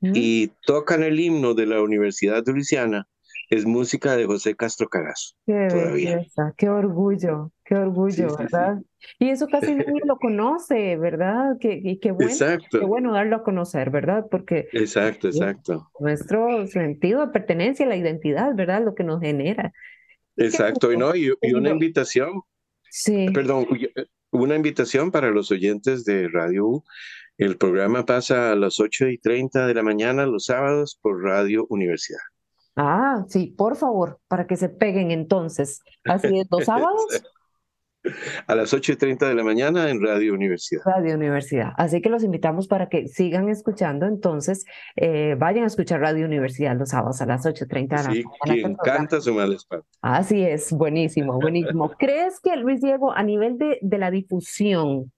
y 0.01 0.51
tocan 0.65 1.03
el 1.03 1.19
himno 1.19 1.53
de 1.53 1.67
la 1.67 1.81
Universidad 1.81 2.43
de 2.43 2.53
Luisiana, 2.53 3.07
es 3.49 3.65
música 3.65 4.15
de 4.15 4.25
José 4.25 4.55
Castro 4.55 4.89
Carazo. 4.89 5.35
Qué 5.45 5.67
todavía. 5.69 6.17
belleza, 6.17 6.53
qué 6.57 6.69
orgullo, 6.69 7.51
qué 7.69 7.75
orgullo, 7.75 8.29
Sí, 8.29 8.35
sí, 8.35 8.35
sí. 8.35 8.43
¿verdad? 8.51 8.77
Y 9.19 9.29
eso 9.29 9.47
casi 9.47 9.75
nadie 9.75 10.01
lo 10.05 10.17
conoce, 10.17 10.97
¿verdad? 10.97 11.57
Qué, 11.59 11.79
y 11.83 11.99
qué 11.99 12.11
bueno, 12.11 12.33
qué 12.71 12.79
bueno 12.79 13.13
darlo 13.13 13.35
a 13.37 13.43
conocer, 13.43 13.91
¿verdad? 13.91 14.25
Porque 14.29 14.67
exacto, 14.73 15.27
exacto. 15.27 15.91
nuestro 15.99 16.65
sentido 16.67 17.25
de 17.25 17.31
pertenencia, 17.31 17.85
la 17.85 17.95
identidad, 17.95 18.55
¿verdad? 18.55 18.83
Lo 18.83 18.95
que 18.95 19.03
nos 19.03 19.21
genera. 19.21 19.71
Qué 20.35 20.45
Exacto, 20.45 20.91
y, 20.91 20.97
no, 20.97 21.15
y, 21.15 21.31
y 21.41 21.53
una 21.53 21.69
invitación, 21.69 22.41
Sí. 22.89 23.27
perdón, 23.33 23.67
eh, 23.95 24.05
una 24.31 24.55
invitación 24.55 25.11
para 25.11 25.29
los 25.29 25.51
oyentes 25.51 26.05
de 26.05 26.27
Radio 26.27 26.65
U. 26.65 26.83
El 27.37 27.57
programa 27.57 28.05
pasa 28.05 28.51
a 28.51 28.55
las 28.55 28.79
8 28.79 29.07
y 29.09 29.17
30 29.19 29.67
de 29.67 29.73
la 29.75 29.83
mañana 29.83 30.25
los 30.25 30.45
sábados 30.45 30.97
por 31.01 31.23
Radio 31.23 31.67
Universidad. 31.69 32.19
Ah, 32.75 33.25
sí, 33.27 33.53
por 33.57 33.75
favor, 33.75 34.19
para 34.27 34.47
que 34.47 34.55
se 34.55 34.69
peguen 34.69 35.11
entonces. 35.11 35.81
Así 36.05 36.39
es, 36.39 36.47
los 36.49 36.65
sábados, 36.65 37.05
A 38.47 38.55
las 38.55 38.73
8 38.73 38.93
y 38.93 38.95
30 38.95 39.27
de 39.27 39.35
la 39.35 39.43
mañana 39.43 39.89
en 39.89 40.01
Radio 40.01 40.33
Universidad. 40.33 40.81
Radio 40.85 41.15
Universidad. 41.15 41.73
Así 41.77 42.01
que 42.01 42.09
los 42.09 42.23
invitamos 42.23 42.67
para 42.67 42.87
que 42.87 43.07
sigan 43.07 43.49
escuchando. 43.49 44.05
Entonces, 44.05 44.65
eh, 44.95 45.35
vayan 45.37 45.65
a 45.65 45.67
escuchar 45.67 45.99
Radio 45.99 46.25
Universidad 46.25 46.77
los 46.77 46.89
sábados 46.89 47.21
a 47.21 47.25
las 47.25 47.45
8:30 47.45 47.97
de 47.97 48.03
la 48.03 48.11
Sí, 48.13 48.23
mañana. 48.23 48.61
quien 48.61 48.75
canta 48.75 49.19
su 49.21 49.33
mal 49.33 49.51
espalda. 49.53 49.85
Así 50.01 50.41
es, 50.43 50.71
buenísimo, 50.71 51.39
buenísimo. 51.39 51.91
¿Crees 51.99 52.39
que, 52.39 52.55
Luis 52.55 52.81
Diego, 52.81 53.11
a 53.11 53.23
nivel 53.23 53.57
de, 53.57 53.79
de 53.81 53.97
la 53.97 54.11
difusión, 54.11 55.11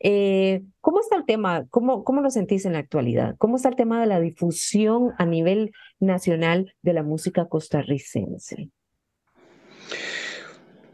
eh, 0.00 0.62
¿cómo 0.80 1.00
está 1.00 1.16
el 1.16 1.24
tema? 1.24 1.66
¿Cómo, 1.70 2.04
cómo 2.04 2.20
lo 2.20 2.30
sentís 2.30 2.64
en 2.66 2.74
la 2.74 2.78
actualidad? 2.78 3.34
¿Cómo 3.38 3.56
está 3.56 3.68
el 3.68 3.74
tema 3.76 4.00
de 4.00 4.06
la 4.06 4.20
difusión 4.20 5.12
a 5.18 5.26
nivel 5.26 5.72
nacional 5.98 6.72
de 6.82 6.92
la 6.92 7.02
música 7.02 7.48
costarricense? 7.48 8.70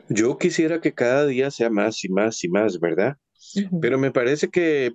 Yo 0.09 0.39
quisiera 0.39 0.81
que 0.81 0.95
cada 0.95 1.27
día 1.27 1.51
sea 1.51 1.71
más 1.71 2.05
y 2.05 2.09
más 2.09 2.43
y 2.45 2.49
más, 2.49 2.79
¿verdad? 2.79 3.17
Pero 3.81 3.99
me 3.99 4.11
parece 4.11 4.49
que, 4.49 4.95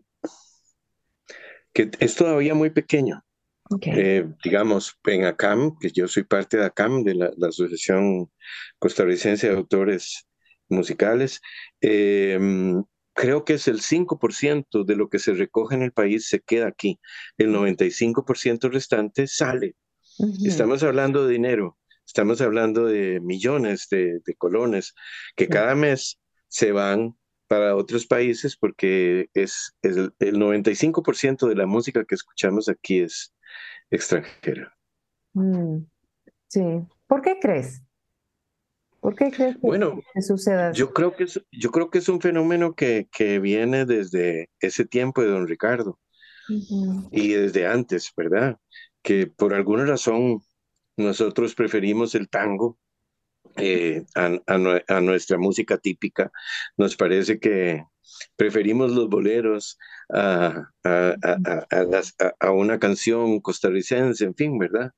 que 1.74 1.92
es 2.00 2.16
todavía 2.16 2.54
muy 2.54 2.70
pequeño. 2.70 3.24
ok. 3.70 3.88
Eh, 3.88 4.28
digamos, 4.44 4.98
en 5.06 5.26
ACAM, 5.26 5.78
que 5.80 5.92
yo 5.92 6.08
soy 6.08 6.24
parte 6.24 6.58
de 6.58 6.66
ACAM, 6.66 7.04
de 7.04 7.16
la, 7.16 7.32
la 7.38 7.48
Asociación 7.48 8.32
Costarricense 8.78 9.50
de 9.50 9.56
Autores 9.56 10.28
Musicales, 10.68 11.42
eh, 11.82 12.38
mm, 12.40 12.82
creo 13.14 13.44
que 13.44 13.54
es 13.56 13.68
el 13.68 13.82
5% 13.82 14.86
de 14.86 14.96
lo 14.96 15.10
que 15.10 15.20
se 15.20 15.34
recoge 15.34 15.76
en 15.76 15.82
el 15.82 15.92
país 15.92 16.28
se 16.28 16.40
queda 16.40 16.68
aquí. 16.68 17.00
El 17.38 17.52
95% 17.52 18.70
restante 18.70 19.28
sale. 19.28 19.76
Estamos 20.44 20.84
hablando 20.84 21.26
de 21.26 21.34
dinero, 21.34 21.78
estamos 22.10 22.42
hablando 22.42 22.86
de 22.86 23.20
millones 23.22 23.88
de, 23.92 24.20
de 24.26 24.36
colones 24.36 24.94
que 25.36 25.48
Sí. 25.48 25.54
cada 25.54 25.76
mes 25.76 26.20
se 26.48 26.72
van 26.72 27.16
para 27.48 27.76
otros 27.76 28.06
países 28.08 28.58
porque 28.58 29.30
es, 29.34 29.76
es 29.82 29.98
el, 29.98 30.14
el 30.20 30.38
95% 30.40 31.48
de 31.48 31.56
la 31.56 31.66
música 31.68 32.06
que 32.06 32.16
escuchamos 32.16 32.70
aquí 32.70 33.00
es 33.02 33.34
extranjera. 33.92 34.76
mm, 35.34 35.86
sí. 36.48 36.62
¿Por 37.08 37.22
qué 37.22 37.40
crees? 37.42 37.84
¿Por 39.00 39.16
qué 39.16 39.32
crees 39.32 39.58
que, 39.58 39.62
Bueno, 39.68 40.02
que 40.14 40.22
suceda 40.22 40.70
así? 40.70 40.80
yo 40.80 40.94
creo 40.94 41.16
que 41.16 41.24
es, 41.26 41.42
yo 41.52 41.72
creo 41.72 41.90
que 41.90 42.00
es 42.00 42.10
un 42.10 42.22
fenómeno 42.22 42.74
que, 42.76 43.08
que 43.12 43.40
viene 43.40 43.86
desde 43.86 44.50
ese 44.60 44.86
tiempo 44.86 45.22
de 45.22 45.30
don 45.30 45.48
Ricardo 45.48 46.00
y 47.12 47.30
desde 47.34 47.68
antes, 47.68 48.12
¿verdad? 48.16 48.58
Que 49.02 49.28
por 49.28 49.54
alguna 49.54 49.86
razón 49.86 50.42
nosotros 51.00 51.56
preferimos 51.56 52.14
el 52.16 52.30
tango 52.30 52.78
eh, 53.58 54.04
a, 54.16 54.26
a 54.26 54.58
nue- 54.58 54.84
a 54.88 55.02
nuestra 55.02 55.38
música 55.38 55.78
típica. 55.78 56.32
Nos 56.78 56.96
parece 56.96 57.40
que 57.40 57.84
preferimos 58.36 58.92
los 58.92 59.10
boleros 59.10 59.78
a, 60.14 60.70
las- 60.84 62.16
una 62.54 62.80
canción 62.80 63.40
costarricense, 63.40 64.26
en 64.26 64.36
fin, 64.36 64.58
¿verdad? 64.58 64.92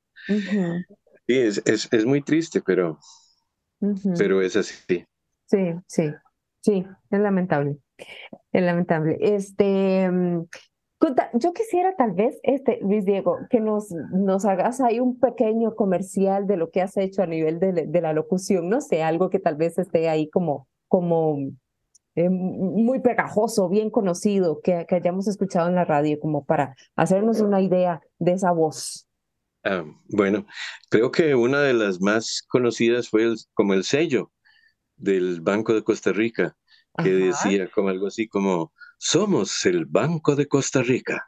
Sí, 1.27 1.37
es, 1.37 1.61
es, 1.65 1.87
es 1.91 2.05
muy 2.05 2.21
triste, 2.21 2.61
pero, 2.61 2.99
pero 4.17 4.41
es 4.41 4.55
así. 4.55 5.05
Sí, 5.45 5.73
sí, 5.87 6.11
sí, 6.61 6.85
es 7.09 7.19
lamentable, 7.19 7.77
es 8.51 8.63
lamentable. 8.63 9.17
Este, 9.19 10.09
mm, 10.09 10.45
yo 11.33 11.53
quisiera 11.53 11.95
tal 11.95 12.11
vez, 12.13 12.39
este, 12.43 12.79
Luis 12.81 13.05
Diego, 13.05 13.37
que 13.49 13.59
nos, 13.59 13.91
nos 14.13 14.45
hagas 14.45 14.81
ahí 14.81 14.99
un 14.99 15.19
pequeño 15.19 15.75
comercial 15.75 16.47
de 16.47 16.57
lo 16.57 16.69
que 16.69 16.81
has 16.81 16.95
hecho 16.97 17.23
a 17.23 17.27
nivel 17.27 17.59
de, 17.59 17.73
la- 17.73 17.81
de 17.85 18.01
la 18.01 18.13
locución, 18.13 18.69
no 18.69 18.81
sé, 18.81 19.01
algo 19.03 19.29
que 19.29 19.39
tal 19.39 19.55
vez 19.55 19.77
esté 19.77 20.09
ahí 20.09 20.29
como, 20.29 20.67
como 20.87 21.37
eh, 22.15 22.29
muy 22.29 22.99
pegajoso, 22.99 23.69
bien 23.69 23.89
conocido, 23.89 24.59
que, 24.61 24.85
que 24.87 24.95
hayamos 24.95 25.27
escuchado 25.27 25.69
en 25.69 25.75
la 25.75 25.85
radio, 25.85 26.19
como 26.19 26.45
para 26.45 26.75
hacernos 26.95 27.39
una 27.41 27.61
idea 27.61 28.01
de 28.19 28.33
esa 28.33 28.51
voz. 28.51 29.07
Ah, 29.63 29.85
bueno, 30.09 30.45
creo 30.89 31.11
que 31.11 31.35
una 31.35 31.61
de 31.61 31.73
las 31.73 32.01
más 32.01 32.43
conocidas 32.47 33.09
fue 33.09 33.23
el- 33.23 33.37
como 33.53 33.73
el 33.73 33.83
sello 33.83 34.31
del 34.97 35.41
Banco 35.41 35.73
de 35.73 35.83
Costa 35.83 36.11
Rica, 36.11 36.55
que 36.97 37.09
Ajá. 37.09 37.25
decía 37.49 37.69
como 37.73 37.89
algo 37.89 38.07
así 38.07 38.27
como, 38.27 38.71
somos 39.01 39.65
el 39.65 39.85
Banco 39.87 40.35
de 40.35 40.47
Costa 40.47 40.83
Rica. 40.83 41.27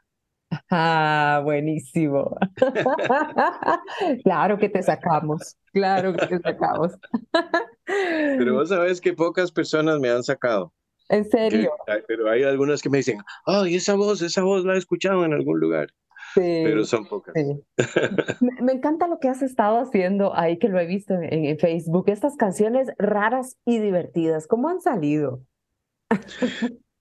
Ah, 0.69 1.41
buenísimo. 1.43 2.37
Claro 4.23 4.59
que 4.59 4.69
te 4.69 4.83
sacamos, 4.83 5.57
claro 5.73 6.13
que 6.13 6.27
te 6.27 6.39
sacamos. 6.39 6.93
Pero 7.85 8.53
vos 8.53 8.69
sabés 8.69 9.01
que 9.01 9.13
pocas 9.13 9.51
personas 9.51 9.99
me 9.99 10.09
han 10.09 10.23
sacado. 10.23 10.71
En 11.09 11.25
serio, 11.29 11.71
ay, 11.87 12.01
pero 12.07 12.29
hay 12.29 12.43
algunas 12.43 12.81
que 12.81 12.89
me 12.89 12.99
dicen, 12.99 13.17
ay, 13.45 13.75
esa 13.75 13.95
voz, 13.95 14.21
esa 14.21 14.41
voz 14.43 14.63
la 14.63 14.75
he 14.75 14.77
escuchado 14.77 15.25
en 15.25 15.33
algún 15.33 15.59
lugar. 15.59 15.89
Pero 16.33 16.85
sí, 16.85 16.91
son 16.91 17.05
pocas. 17.05 17.33
sí. 17.35 17.61
Me, 18.39 18.61
me 18.61 18.71
encanta 18.73 19.07
lo 19.07 19.19
que 19.19 19.27
has 19.27 19.41
estado 19.41 19.79
haciendo 19.79 20.35
ahí, 20.35 20.57
que 20.57 20.69
lo 20.69 20.79
he 20.79 20.85
visto 20.85 21.13
en, 21.13 21.45
en 21.45 21.59
Facebook, 21.59 22.05
estas 22.07 22.37
canciones 22.37 22.87
raras 22.97 23.57
y 23.65 23.79
divertidas, 23.79 24.47
¿cómo 24.47 24.69
han 24.69 24.79
salido? 24.79 25.41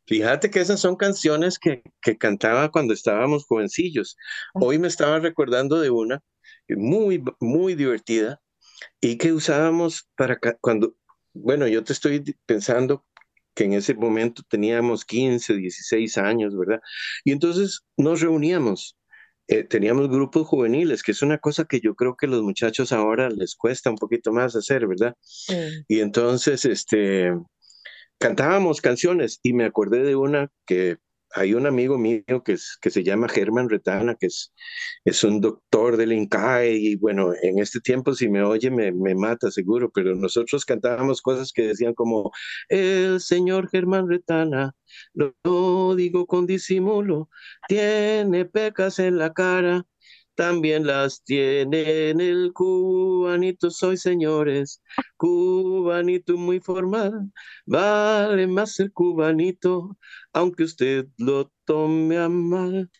Fíjate 0.07 0.51
que 0.51 0.61
esas 0.61 0.81
son 0.81 0.97
canciones 0.97 1.59
que, 1.59 1.83
que 2.03 2.17
cantaba 2.19 2.71
cuando 2.71 2.93
estábamos 2.95 3.45
jovencillos. 3.47 4.17
Hoy 4.55 4.79
me 4.79 4.89
estaba 4.89 5.19
recordando 5.21 5.81
de 5.81 5.91
una 5.91 6.21
muy, 6.69 7.23
muy 7.41 7.75
divertida 7.75 8.41
y 9.01 9.17
que 9.19 9.33
usábamos 9.33 10.09
para 10.17 10.39
cuando, 10.61 10.97
bueno, 11.35 11.69
yo 11.69 11.85
te 11.85 11.93
estoy 11.93 12.37
pensando 12.47 13.05
que 13.55 13.65
en 13.65 13.75
ese 13.75 13.95
momento 13.95 14.43
teníamos 14.49 15.05
15, 15.05 15.55
16 15.57 16.19
años, 16.19 16.57
¿verdad? 16.57 16.81
Y 17.25 17.33
entonces 17.33 17.83
nos 17.97 18.21
reuníamos. 18.21 18.97
eh, 19.49 19.65
teníamos 19.65 20.09
grupos 20.09 20.47
juveniles, 20.47 21.03
que 21.03 21.13
es 21.13 21.23
una 21.23 21.39
cosa 21.39 21.65
que 21.67 21.81
yo 21.81 21.95
creo 21.95 22.17
que 22.17 22.27
los 22.29 22.43
muchachos 22.43 22.93
ahora 22.93 23.29
les 23.31 23.55
cuesta 23.57 23.91
un 23.91 23.97
poquito 23.99 24.33
más 24.33 24.57
hacer, 24.57 24.87
¿verdad? 24.87 25.15
Sí. 25.21 25.55
Y 25.89 26.01
entonces, 26.01 26.65
este, 26.65 27.33
cantábamos 28.23 28.81
canciones 28.81 29.41
y 29.43 29.53
me 29.53 29.65
acordé 29.65 30.05
de 30.05 30.15
una 30.15 30.49
que 30.65 30.99
hay 31.35 31.55
un 31.55 31.67
amigo 31.67 31.99
mío 31.99 32.45
que, 32.45 32.53
es, 32.53 32.79
que 32.81 32.91
se 32.91 33.03
llama 33.03 33.29
Germán 33.29 33.69
Retana, 33.69 34.15
que 34.15 34.27
es, 34.27 34.53
es 35.05 35.25
un 35.25 35.41
doctor 35.41 35.97
del 35.97 36.13
INCAE 36.13 36.75
y 36.75 36.95
bueno, 36.97 37.33
en 37.43 37.59
este 37.59 37.81
tiempo 37.81 38.15
si 38.15 38.29
me 38.29 38.45
oye 38.45 38.71
me, 38.71 38.93
me 38.93 39.17
mata 39.17 39.51
seguro, 39.51 39.91
pero 39.91 40.15
nosotros 40.15 40.65
cantábamos 40.65 41.21
cosas 41.21 41.53
que 41.53 41.67
decían 41.67 41.95
como, 41.95 42.31
el 42.69 43.21
señor 43.21 43.69
Germán 43.71 44.09
Retana, 44.09 44.77
lo, 45.15 45.35
lo 45.43 45.97
digo 45.97 46.27
con 46.27 46.47
disimulo, 46.47 47.29
tiene 47.67 48.45
pecas 48.45 49.01
en 49.01 49.19
la 49.19 49.33
cara. 49.33 49.85
También 50.35 50.87
las 50.87 51.23
tiene 51.25 52.09
en 52.09 52.21
el 52.21 52.53
cubanito, 52.55 53.71
soy 53.71 53.99
señores, 53.99 54.83
cubanito 55.17 56.37
muy 56.39 56.59
formal, 56.59 57.31
vale 57.67 58.47
más 58.47 58.81
el 58.81 58.93
cubanito, 58.93 59.99
aunque 60.33 60.65
usted 60.65 61.07
lo 61.19 61.53
tome 61.65 62.19
a 62.19 62.29
mal. 62.31 62.91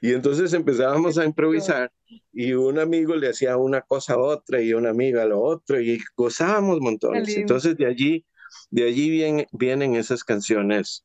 Y 0.00 0.12
entonces 0.12 0.52
empezábamos 0.52 1.16
a 1.16 1.24
improvisar 1.24 1.90
y 2.32 2.52
un 2.52 2.78
amigo 2.78 3.16
le 3.16 3.30
hacía 3.30 3.56
una 3.56 3.80
cosa 3.80 4.14
a 4.14 4.18
otra 4.18 4.60
y 4.60 4.74
una 4.74 4.90
amiga 4.90 5.22
a 5.22 5.26
lo 5.26 5.40
otro 5.40 5.80
y 5.80 6.00
gozábamos 6.16 6.80
montones. 6.80 7.34
Entonces 7.36 7.76
de 7.76 7.86
allí, 7.86 8.26
de 8.70 8.84
allí 8.84 9.10
vienen, 9.10 9.46
vienen 9.52 9.96
esas 9.96 10.22
canciones 10.22 11.04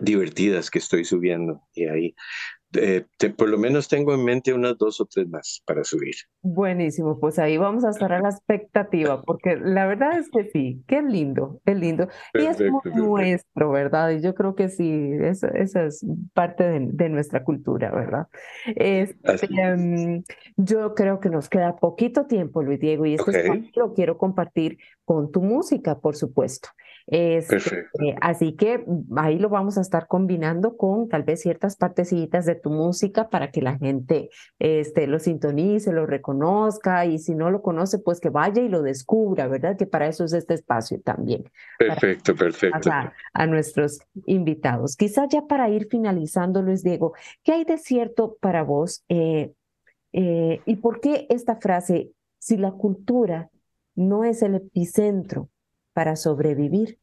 divertidas 0.00 0.70
que 0.70 0.80
estoy 0.80 1.04
subiendo 1.04 1.62
y 1.72 1.86
ahí 1.86 2.14
eh, 2.74 3.04
por 3.36 3.48
lo 3.48 3.58
menos 3.58 3.88
tengo 3.88 4.14
en 4.14 4.24
mente 4.24 4.52
unas 4.52 4.76
dos 4.76 5.00
o 5.00 5.06
tres 5.06 5.28
más 5.28 5.62
para 5.66 5.84
subir. 5.84 6.14
Buenísimo, 6.42 7.18
pues 7.18 7.38
ahí 7.38 7.56
vamos 7.56 7.84
a 7.84 7.90
estar 7.90 8.12
a 8.12 8.20
la 8.20 8.28
expectativa, 8.28 9.22
porque 9.22 9.56
la 9.56 9.86
verdad 9.86 10.18
es 10.18 10.28
que 10.30 10.50
sí, 10.50 10.82
qué 10.86 11.02
lindo, 11.02 11.60
qué 11.64 11.74
lindo. 11.74 12.08
y 12.34 12.44
es 12.44 12.60
muy 12.60 12.80
nuestro, 12.94 13.70
¿verdad? 13.70 14.10
Y 14.10 14.20
yo 14.20 14.34
creo 14.34 14.54
que 14.54 14.68
sí, 14.68 15.12
esa, 15.20 15.48
es 15.48 16.04
parte 16.34 16.64
de, 16.64 17.08
nuestra 17.08 17.42
cultura, 17.42 17.90
¿verdad? 17.90 18.26
Este, 18.66 19.48
em, 19.56 20.22
yo 20.56 20.94
creo 20.94 21.20
que 21.20 21.30
nos 21.30 21.48
queda 21.48 21.76
poquito 21.76 22.26
tiempo, 22.26 22.62
Luis 22.62 22.80
Diego, 22.80 23.06
y 23.06 23.14
este 23.14 23.70
lo 23.74 23.94
quiero 23.94 24.18
compartir 24.18 24.78
con 25.04 25.32
tu 25.32 25.40
música, 25.40 25.98
por 25.98 26.16
supuesto. 26.16 26.68
Este, 27.10 27.86
así 28.20 28.54
que 28.54 28.84
ahí 29.16 29.38
lo 29.38 29.48
vamos 29.48 29.78
a 29.78 29.80
estar 29.80 30.08
combinando 30.08 30.76
con 30.76 31.08
tal 31.08 31.22
vez 31.22 31.40
ciertas 31.40 31.74
partecitas 31.76 32.44
de 32.44 32.54
tu 32.58 32.70
música 32.70 33.28
para 33.28 33.50
que 33.50 33.62
la 33.62 33.78
gente 33.78 34.30
este, 34.58 35.06
lo 35.06 35.18
sintonice, 35.18 35.92
lo 35.92 36.06
reconozca 36.06 37.06
y 37.06 37.18
si 37.18 37.34
no 37.34 37.50
lo 37.50 37.62
conoce, 37.62 37.98
pues 37.98 38.20
que 38.20 38.30
vaya 38.30 38.62
y 38.62 38.68
lo 38.68 38.82
descubra, 38.82 39.48
¿verdad? 39.48 39.76
Que 39.76 39.86
para 39.86 40.06
eso 40.06 40.24
es 40.24 40.32
este 40.32 40.54
espacio 40.54 41.00
también. 41.00 41.44
Perfecto, 41.78 42.34
perfecto. 42.34 42.90
A, 43.32 43.46
nuestros 43.46 44.00
invitados. 44.26 44.96
Quizás 44.96 45.28
ya 45.30 45.46
para 45.46 45.68
ir 45.70 45.88
finalizando, 45.90 46.62
Luis 46.62 46.82
Diego, 46.82 47.14
¿qué 47.42 47.52
hay 47.52 47.64
de 47.64 47.78
cierto 47.78 48.36
para 48.40 48.62
vos? 48.62 49.04
Eh, 49.08 49.52
eh, 50.12 50.60
¿Y 50.66 50.76
por 50.76 51.00
qué 51.00 51.26
esta 51.30 51.56
frase, 51.56 52.10
si 52.38 52.56
la 52.56 52.72
cultura 52.72 53.50
no 53.98 54.24
es 54.24 54.42
el 54.42 54.54
epicentro 54.54 55.48
para 55.92 56.14
sobrevivir, 56.14 57.00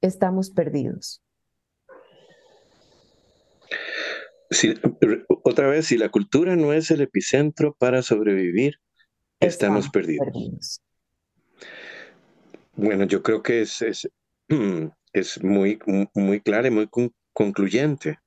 estamos 0.00 0.50
perdidos. 0.50 1.22
Otra 5.44 5.68
vez, 5.68 5.86
si 5.86 5.98
la 5.98 6.10
cultura 6.10 6.56
no 6.56 6.72
es 6.72 6.90
el 6.90 7.00
epicentro 7.00 7.76
para 7.78 8.02
sobrevivir, 8.02 8.76
estamos, 9.40 9.88
perdidos. 9.88 10.82
Bueno, 12.74 13.04
yo 13.04 13.22
creo 13.22 13.42
que 13.42 13.62
es, 13.62 13.82
es, 13.82 14.08
es 15.12 15.42
muy, 15.42 15.78
muy 16.14 16.40
clara 16.40 16.68
y 16.68 16.70
muy 16.70 16.88
concluyente. 17.32 18.18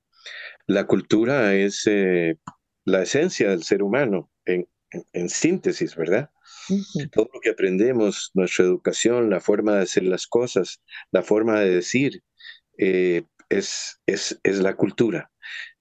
La 0.68 0.88
cultura 0.88 1.54
es 1.54 1.84
eh, 1.88 2.38
la 2.84 3.04
esencia 3.04 3.50
del 3.50 3.64
ser 3.64 3.84
humano, 3.84 4.32
en, 4.46 4.68
en 5.14 5.30
síntesis, 5.30 5.96
¿verdad? 5.96 6.30
Todo 7.12 7.30
lo 7.34 7.40
que 7.40 7.52
aprendemos, 7.52 8.32
nuestra 8.34 8.66
educación, 8.66 9.30
la 9.30 9.40
forma 9.40 9.76
de 9.76 9.84
hacer 9.84 10.04
las 10.04 10.28
cosas, 10.28 10.82
la 11.12 11.22
forma 11.22 11.60
de 11.60 11.70
decir, 11.70 12.24
eh, 12.78 13.24
es, 13.50 14.02
es, 14.06 14.40
es, 14.44 14.60
la 14.60 14.76
cultura. 14.76 15.32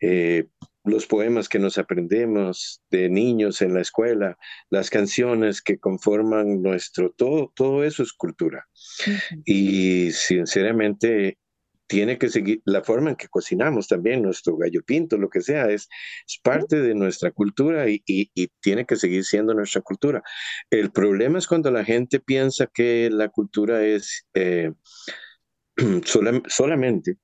Eh, 0.00 0.46
los 0.84 1.06
poemas 1.06 1.48
que 1.48 1.58
nos 1.58 1.78
aprendemos 1.78 2.82
de 2.90 3.08
niños 3.08 3.62
en 3.62 3.74
la 3.74 3.80
escuela, 3.80 4.36
las 4.68 4.90
canciones 4.90 5.62
que 5.62 5.78
conforman 5.78 6.62
nuestro, 6.62 7.10
todo, 7.10 7.52
todo 7.54 7.84
eso 7.84 8.02
es 8.02 8.12
cultura. 8.12 8.66
Y 9.46 10.10
sinceramente 10.12 11.38
tiene 11.86 12.18
que 12.18 12.28
seguir, 12.28 12.60
la 12.64 12.82
forma 12.82 13.10
en 13.10 13.16
que 13.16 13.28
cocinamos 13.28 13.88
también, 13.88 14.22
nuestro 14.22 14.56
gallo 14.56 14.82
pinto, 14.84 15.16
lo 15.16 15.28
que 15.28 15.40
sea, 15.40 15.70
es, 15.70 15.88
es 16.26 16.38
parte 16.42 16.80
de 16.80 16.94
nuestra 16.94 17.30
cultura 17.30 17.86
y, 17.88 18.02
tiene 18.60 18.84
que 18.86 18.96
seguir 18.96 19.24
siendo 19.24 19.54
nuestra 19.54 19.80
cultura. 19.80 20.22
El 20.70 20.90
problema 20.90 21.38
es 21.38 21.46
cuando 21.46 21.70
la 21.70 21.84
gente 21.84 22.20
piensa 22.20 22.66
que 22.66 23.10
la 23.10 23.28
cultura 23.28 23.84
es 23.84 24.26
eh, 24.34 24.72
solamente 26.46 27.18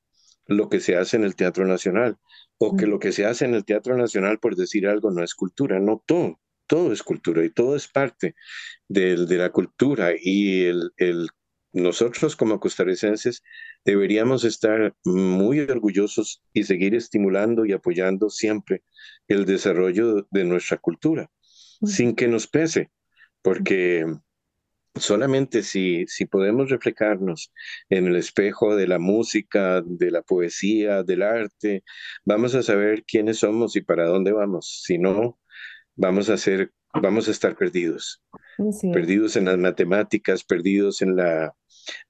lo 0.51 0.69
que 0.69 0.81
se 0.81 0.97
hace 0.97 1.17
en 1.17 1.25
el 1.25 1.37
Teatro 1.37 1.65
Nacional 1.65 2.19
o 2.59 2.77
que 2.77 2.87
lo 2.87 2.99
que 2.99 3.13
se 3.13 3.25
hace 3.25 3.45
en 3.45 3.55
el 3.55 3.65
Teatro 3.65 3.97
Nacional, 3.97 4.39
por 4.41 4.57
decir 4.57 4.87
algo, 4.87 5.11
no 5.11 5.23
es 5.23 5.35
cultura, 5.35 5.79
no 5.81 6.03
todo. 6.05 6.41
Todo 6.67 6.93
es 6.93 7.03
cultura 7.03 7.45
y 7.45 7.51
todo 7.51 7.75
es 7.75 7.89
parte 7.89 8.35
de, 8.89 9.27
de 9.27 9.37
la 9.37 9.51
cultura 9.51 10.11
y 10.21 10.65
el, 10.65 10.93
el 10.97 11.29
nosotros 11.73 12.35
como 12.35 12.59
costarricenses 12.59 13.43
deberíamos 13.85 14.45
estar 14.45 14.95
muy 15.05 15.61
orgullosos 15.61 16.43
y 16.53 16.65
seguir 16.65 16.95
estimulando 16.97 17.65
y 17.65 17.73
apoyando 17.73 18.29
siempre 18.29 18.83
el 19.29 19.47
desarrollo 19.47 20.27
de 20.31 20.45
nuestra 20.45 20.79
cultura, 20.79 21.31
sin 21.83 22.17
que 22.17 22.27
nos 22.27 22.49
pese, 22.49 22.91
porque 23.41 24.05
solamente 24.95 25.63
si, 25.63 26.07
si 26.07 26.27
podemos 26.27 26.71
reflejarnos 26.71 27.53
en 27.89 28.07
el 28.07 28.17
espejo 28.17 28.77
de 28.77 28.87
la 28.87 28.99
música, 28.99 29.83
de 29.85 30.11
la 30.11 30.23
poesía, 30.23 31.03
del 31.03 31.23
arte, 31.23 31.85
vamos 32.25 32.55
a 32.55 32.63
saber 32.63 33.05
quiénes 33.05 33.39
somos 33.39 33.77
y 33.77 33.83
para 33.83 34.07
dónde 34.07 34.33
vamos. 34.33 34.83
Si 34.85 34.99
no, 34.99 35.39
vamos 35.97 36.29
a 36.31 36.37
ser, 36.37 36.73
vamos 36.95 37.29
a 37.29 37.31
estar 37.31 37.57
perdidos. 37.57 38.23
Perdidos 38.93 39.37
en 39.37 39.47
las 39.47 39.59
matemáticas, 39.59 40.45
perdidos 40.45 41.03
en 41.03 41.17
la 41.17 41.55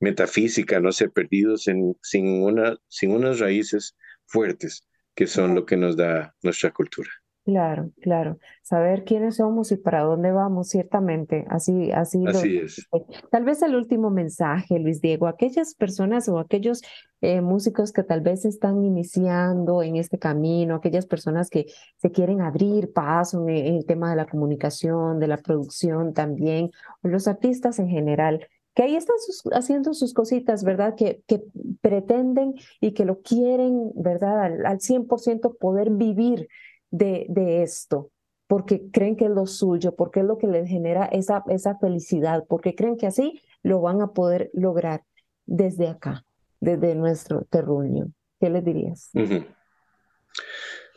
metafísica, 0.00 0.80
no 0.80 0.92
sé, 0.92 1.08
perdidos 1.08 1.68
en, 1.68 1.96
sin, 2.02 2.42
una, 2.42 2.76
sin 2.88 3.12
unas 3.12 3.38
raíces 3.38 3.96
fuertes 4.26 4.86
que 5.14 5.26
son 5.26 5.54
lo 5.54 5.66
que 5.66 5.76
nos 5.76 5.96
da 5.96 6.34
nuestra 6.42 6.72
cultura. 6.72 7.10
Claro, 7.44 7.90
claro. 8.02 8.38
Saber 8.62 9.04
quiénes 9.04 9.36
somos 9.36 9.72
y 9.72 9.76
para 9.76 10.02
dónde 10.02 10.30
vamos, 10.30 10.68
ciertamente. 10.68 11.46
Así, 11.48 11.90
así, 11.90 12.22
así 12.26 12.58
es. 12.58 12.86
Tal 13.30 13.44
vez 13.44 13.62
el 13.62 13.74
último 13.74 14.10
mensaje, 14.10 14.78
Luis 14.78 15.00
Diego, 15.00 15.26
aquellas 15.26 15.74
personas 15.74 16.28
o 16.28 16.38
aquellos 16.38 16.82
eh, 17.22 17.40
músicos 17.40 17.92
que 17.92 18.02
tal 18.02 18.20
vez 18.20 18.44
están 18.44 18.84
iniciando 18.84 19.82
en 19.82 19.96
este 19.96 20.18
camino, 20.18 20.74
aquellas 20.74 21.06
personas 21.06 21.48
que 21.48 21.66
se 21.96 22.10
quieren 22.10 22.42
abrir 22.42 22.92
paso 22.92 23.48
en, 23.48 23.56
en 23.56 23.74
el 23.76 23.86
tema 23.86 24.10
de 24.10 24.16
la 24.16 24.26
comunicación, 24.26 25.18
de 25.18 25.28
la 25.28 25.38
producción 25.38 26.12
también, 26.12 26.70
o 27.02 27.08
los 27.08 27.26
artistas 27.26 27.78
en 27.78 27.88
general 27.88 28.46
que 28.74 28.84
ahí 28.84 28.94
están 28.94 29.16
haciendo 29.52 29.94
sus 29.94 30.14
cositas, 30.14 30.62
¿verdad? 30.62 30.94
Que, 30.94 31.22
que 31.26 31.42
pretenden 31.80 32.54
y 32.80 32.92
que 32.92 33.04
lo 33.04 33.20
quieren, 33.20 33.90
¿verdad? 33.96 34.42
Al, 34.42 34.66
al 34.66 34.78
100% 34.78 35.56
poder 35.58 35.90
vivir 35.90 36.48
de, 36.90 37.26
de 37.28 37.62
esto, 37.62 38.10
porque 38.46 38.90
creen 38.90 39.16
que 39.16 39.26
es 39.26 39.30
lo 39.30 39.46
suyo, 39.46 39.94
porque 39.94 40.20
es 40.20 40.26
lo 40.26 40.38
que 40.38 40.46
les 40.46 40.68
genera 40.68 41.06
esa, 41.06 41.44
esa 41.48 41.78
felicidad, 41.78 42.44
porque 42.48 42.74
creen 42.74 42.96
que 42.96 43.06
así 43.06 43.40
lo 43.62 43.80
van 43.80 44.00
a 44.02 44.08
poder 44.08 44.50
lograr 44.52 45.04
desde 45.46 45.88
acá, 45.88 46.24
desde 46.60 46.94
nuestro 46.94 47.44
terruño. 47.50 48.12
¿Qué 48.38 48.50
les 48.50 48.64
dirías? 48.64 49.10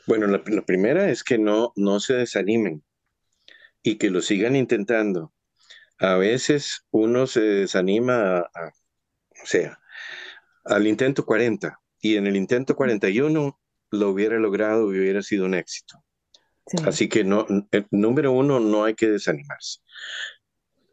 Bueno, 0.08 0.28
la, 0.28 0.42
la, 0.46 0.62
primera 0.62 1.10
es 1.10 1.24
que 1.24 1.38
no, 1.38 1.74
no 1.76 2.00
se 2.00 2.14
desanimen 2.14 2.84
y 3.82 3.98
que 3.98 4.10
lo 4.10 4.22
sigan 4.22 4.56
intentando 4.56 5.34
a 6.04 6.18
veces 6.18 6.86
uno 6.92 7.28
se 7.28 7.42
desanima, 7.42 8.42
o 8.42 9.46
sea, 9.46 9.80
al 10.66 10.86
intento 10.86 11.26
40 11.26 11.80
y 12.02 12.18
en 12.18 12.28
el 12.28 12.36
intento 12.36 12.76
41 12.76 13.58
lo 13.94 14.10
hubiera 14.10 14.40
logrado 14.40 14.94
y 14.94 15.00
hubiera 15.00 15.22
sido 15.22 15.46
un 15.46 15.54
éxito. 15.54 16.04
Así 16.86 17.10
que 17.10 17.24
no, 17.24 17.46
eh, 17.72 17.86
número 17.92 18.32
uno, 18.32 18.60
no 18.60 18.86
hay 18.86 18.96
que 18.96 19.08
desanimarse. 19.08 19.80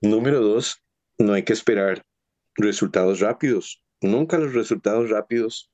Número 0.03 0.41
dos, 0.41 0.83
no 1.19 1.33
hay 1.33 1.45
que 1.45 1.53
esperar 1.53 2.05
resultados 2.57 3.21
rápidos. 3.21 3.83
Nunca 4.01 4.39
los 4.39 4.53
resultados 4.53 5.11
rápidos 5.11 5.71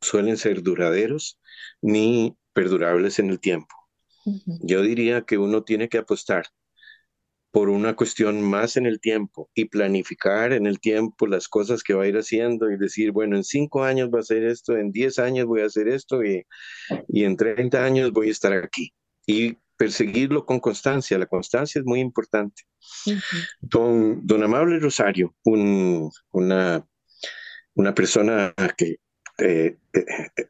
suelen 0.00 0.36
ser 0.36 0.62
duraderos 0.62 1.40
ni 1.82 2.36
perdurables 2.52 3.18
en 3.18 3.30
el 3.30 3.40
tiempo. 3.40 3.74
Yo 4.62 4.82
diría 4.82 5.22
que 5.22 5.38
uno 5.38 5.62
tiene 5.62 5.88
que 5.88 5.98
apostar 5.98 6.46
por 7.56 7.70
una 7.70 7.96
cuestión 7.96 8.42
más 8.42 8.76
en 8.76 8.84
el 8.84 9.00
tiempo 9.00 9.48
y 9.54 9.64
planificar 9.64 10.52
en 10.52 10.66
el 10.66 10.78
tiempo 10.78 11.26
las 11.26 11.48
cosas 11.48 11.82
que 11.82 11.94
va 11.94 12.04
a 12.04 12.06
ir 12.06 12.18
haciendo 12.18 12.70
y 12.70 12.76
decir, 12.76 13.12
bueno, 13.12 13.34
en 13.34 13.44
cinco 13.44 13.82
años 13.82 14.10
va 14.12 14.18
a 14.18 14.20
hacer 14.20 14.44
esto, 14.44 14.76
en 14.76 14.92
diez 14.92 15.18
años 15.18 15.46
voy 15.46 15.62
a 15.62 15.64
hacer 15.64 15.88
esto 15.88 16.22
y, 16.22 16.44
y 17.08 17.24
en 17.24 17.34
treinta 17.34 17.82
años 17.82 18.12
voy 18.12 18.28
a 18.28 18.32
estar 18.32 18.52
aquí. 18.52 18.92
Y 19.26 19.56
perseguirlo 19.78 20.44
con 20.44 20.60
constancia. 20.60 21.16
La 21.16 21.24
constancia 21.24 21.78
es 21.78 21.86
muy 21.86 22.00
importante. 22.00 22.64
don, 23.58 24.20
don 24.26 24.42
Amable 24.42 24.78
Rosario, 24.78 25.34
un, 25.42 26.10
una, 26.32 26.86
una 27.72 27.94
persona 27.94 28.52
que 28.76 28.96
eh, 29.38 29.76
eh, 29.92 30.02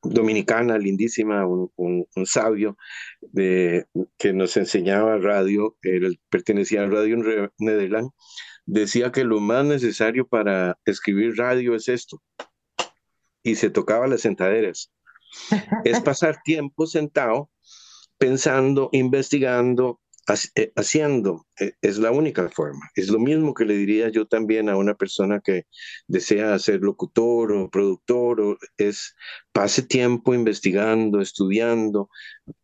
dominicana, 0.03 0.79
lindísima, 0.79 1.47
un, 1.47 2.07
sabio 2.25 2.77
que 3.35 4.33
nos 4.33 4.57
enseñaba 4.57 5.19
radio, 5.19 5.77
él 5.83 6.21
pertenecía 6.29 6.83
a 6.83 6.87
Radio 6.87 7.51
Nederland, 7.59 8.11
decía 8.65 9.13
que 9.13 9.25
lo 9.25 9.41
más 9.41 9.65
necesario 9.65 10.27
para 10.27 10.79
escribir 10.85 11.37
radio 11.37 11.75
es 11.75 11.89
esto. 11.89 12.23
Y 13.43 13.55
se 13.57 13.71
tocaba 13.71 14.07
las 14.09 14.23
sentaderas. 14.23 14.93
es 15.85 16.01
pasar 16.01 16.39
tiempo 16.45 16.87
sentado, 16.87 17.51
pensando, 18.19 18.89
investigando, 18.93 20.01
haciendo 20.27 21.47
eh, 21.61 21.73
es 21.81 21.99
la 21.99 22.11
única 22.11 22.49
forma. 22.49 22.91
Es 22.95 23.09
lo 23.09 23.19
mismo 23.19 23.55
que 23.55 23.65
le 23.65 23.75
diría 23.75 24.09
yo 24.09 24.27
también 24.27 24.69
a 24.69 24.77
una 24.77 24.95
persona 24.95 25.41
que 25.41 25.67
desea 26.09 26.59
ser 26.59 26.81
locutor 26.81 27.53
o 27.53 27.71
productor, 27.71 28.41
o 28.41 28.57
es 28.77 29.15
pase 29.53 29.83
tiempo 29.83 30.35
investigando, 30.35 31.21
estudiando, 31.21 32.09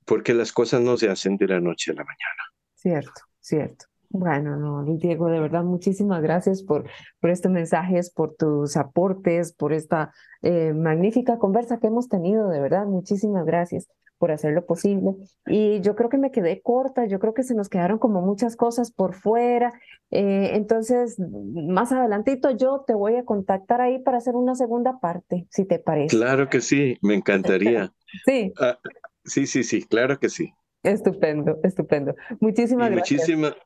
porque 0.05 0.35
las 0.35 0.53
cosas 0.53 0.81
no 0.81 0.97
se 0.97 1.09
hacen 1.09 1.37
de 1.37 1.49
la 1.49 1.61
noche 1.61 1.93
a 1.93 1.95
la 1.95 2.05
mañana. 2.05 2.43
Cierto, 2.75 3.23
cierto. 3.41 3.87
Bueno, 4.11 4.57
no, 4.57 4.85
Diego, 4.85 5.29
de 5.29 5.41
verdad, 5.41 5.65
muchísimas 5.65 6.21
gracias 6.21 6.63
por, 6.63 6.85
por 7.19 7.31
este 7.31 7.49
mensaje, 7.49 7.99
por 8.15 8.35
tus 8.35 8.77
aportes, 8.77 9.55
por 9.55 9.73
esta 9.73 10.13
eh, 10.43 10.75
magnífica 10.75 11.39
conversa 11.39 11.79
que 11.79 11.87
hemos 11.87 12.09
tenido, 12.09 12.49
de 12.51 12.61
verdad, 12.61 12.85
muchísimas 12.85 13.47
gracias 13.47 13.89
por 14.23 14.31
hacer 14.31 14.53
lo 14.53 14.65
posible. 14.65 15.17
Y 15.47 15.81
yo 15.81 15.97
creo 15.97 16.09
que 16.09 16.17
me 16.17 16.31
quedé 16.31 16.63
corta, 16.63 17.07
yo 17.07 17.19
creo 17.19 17.35
que 17.35 17.43
se 17.43 17.57
nos 17.57 17.69
quedaron 17.69 17.99
como 17.99 18.23
muchas 18.23 18.55
cosas 18.55 18.93
por 18.93 19.17
fuera. 19.17 19.73
Eh, 20.13 20.51
entonces, 20.53 21.17
más 21.19 21.91
adelantito 21.91 22.53
yo 22.53 22.85
te 22.87 22.95
voy 22.95 23.17
a 23.17 23.25
contactar 23.25 23.81
ahí 23.81 23.99
para 23.99 24.19
hacer 24.19 24.37
una 24.37 24.55
segunda 24.55 25.01
parte, 25.01 25.49
si 25.51 25.65
te 25.65 25.81
parece. 25.81 26.17
Claro 26.17 26.49
que 26.49 26.61
sí, 26.61 26.99
me 27.03 27.15
encantaría. 27.15 27.93
sí. 28.25 28.53
Ah, 28.61 28.79
sí, 29.25 29.49
sí, 29.49 29.65
sí, 29.65 29.83
claro 29.83 30.21
que 30.21 30.29
sí. 30.29 30.53
Estupendo, 30.85 31.59
estupendo. 31.65 32.15
Muchísimas 32.39 32.93
gracias. 32.93 33.23
Muchísimas, 33.23 33.57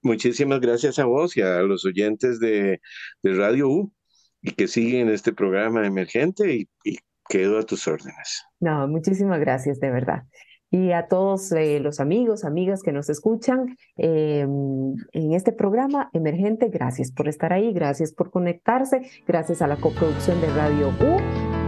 muchísimas 0.00 0.60
gracias 0.60 0.98
a 0.98 1.04
vos 1.04 1.36
y 1.36 1.42
a 1.42 1.60
los 1.60 1.84
oyentes 1.84 2.40
de, 2.40 2.80
de 3.22 3.34
Radio 3.34 3.68
U 3.68 3.92
y 4.40 4.52
que 4.52 4.66
siguen 4.66 5.10
este 5.10 5.34
programa 5.34 5.86
emergente 5.86 6.54
y, 6.54 6.68
y 6.84 6.96
quedo 7.28 7.58
a 7.58 7.62
tus 7.62 7.86
órdenes. 7.88 8.44
No, 8.60 8.86
muchísimas 8.88 9.40
gracias, 9.40 9.80
de 9.80 9.90
verdad. 9.90 10.24
Y 10.70 10.92
a 10.92 11.06
todos 11.06 11.52
eh, 11.52 11.78
los 11.80 12.00
amigos, 12.00 12.44
amigas 12.44 12.82
que 12.82 12.92
nos 12.92 13.08
escuchan 13.08 13.76
eh, 13.96 14.40
en 14.40 15.32
este 15.32 15.52
programa 15.52 16.10
emergente, 16.12 16.68
gracias 16.68 17.12
por 17.12 17.28
estar 17.28 17.52
ahí, 17.52 17.72
gracias 17.72 18.12
por 18.12 18.30
conectarse, 18.30 19.02
gracias 19.26 19.62
a 19.62 19.68
la 19.68 19.76
coproducción 19.76 20.40
de 20.40 20.48
Radio 20.48 20.88
U. 20.88 21.66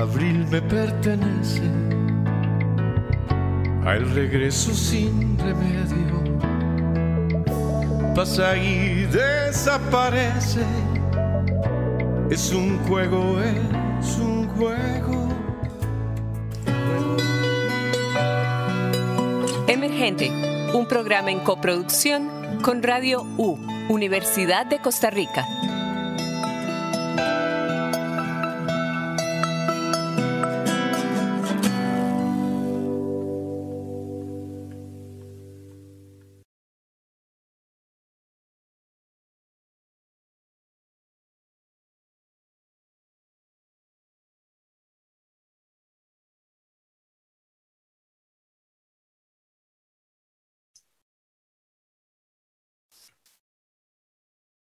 Abril 0.00 0.46
me 0.50 0.60
pertenece 0.62 1.99
al 3.84 4.10
regreso 4.14 4.74
sin 4.74 5.38
remedio. 5.38 6.20
Pasa 8.14 8.56
y 8.56 9.06
desaparece. 9.06 10.64
Es 12.30 12.52
un 12.52 12.78
juego, 12.86 13.40
es 13.40 14.18
un 14.18 14.48
juego. 14.48 15.28
Emergente, 19.66 20.30
un 20.74 20.86
programa 20.86 21.30
en 21.30 21.40
coproducción 21.40 22.60
con 22.62 22.82
Radio 22.82 23.22
U, 23.38 23.56
Universidad 23.88 24.66
de 24.66 24.78
Costa 24.78 25.10
Rica. 25.10 25.46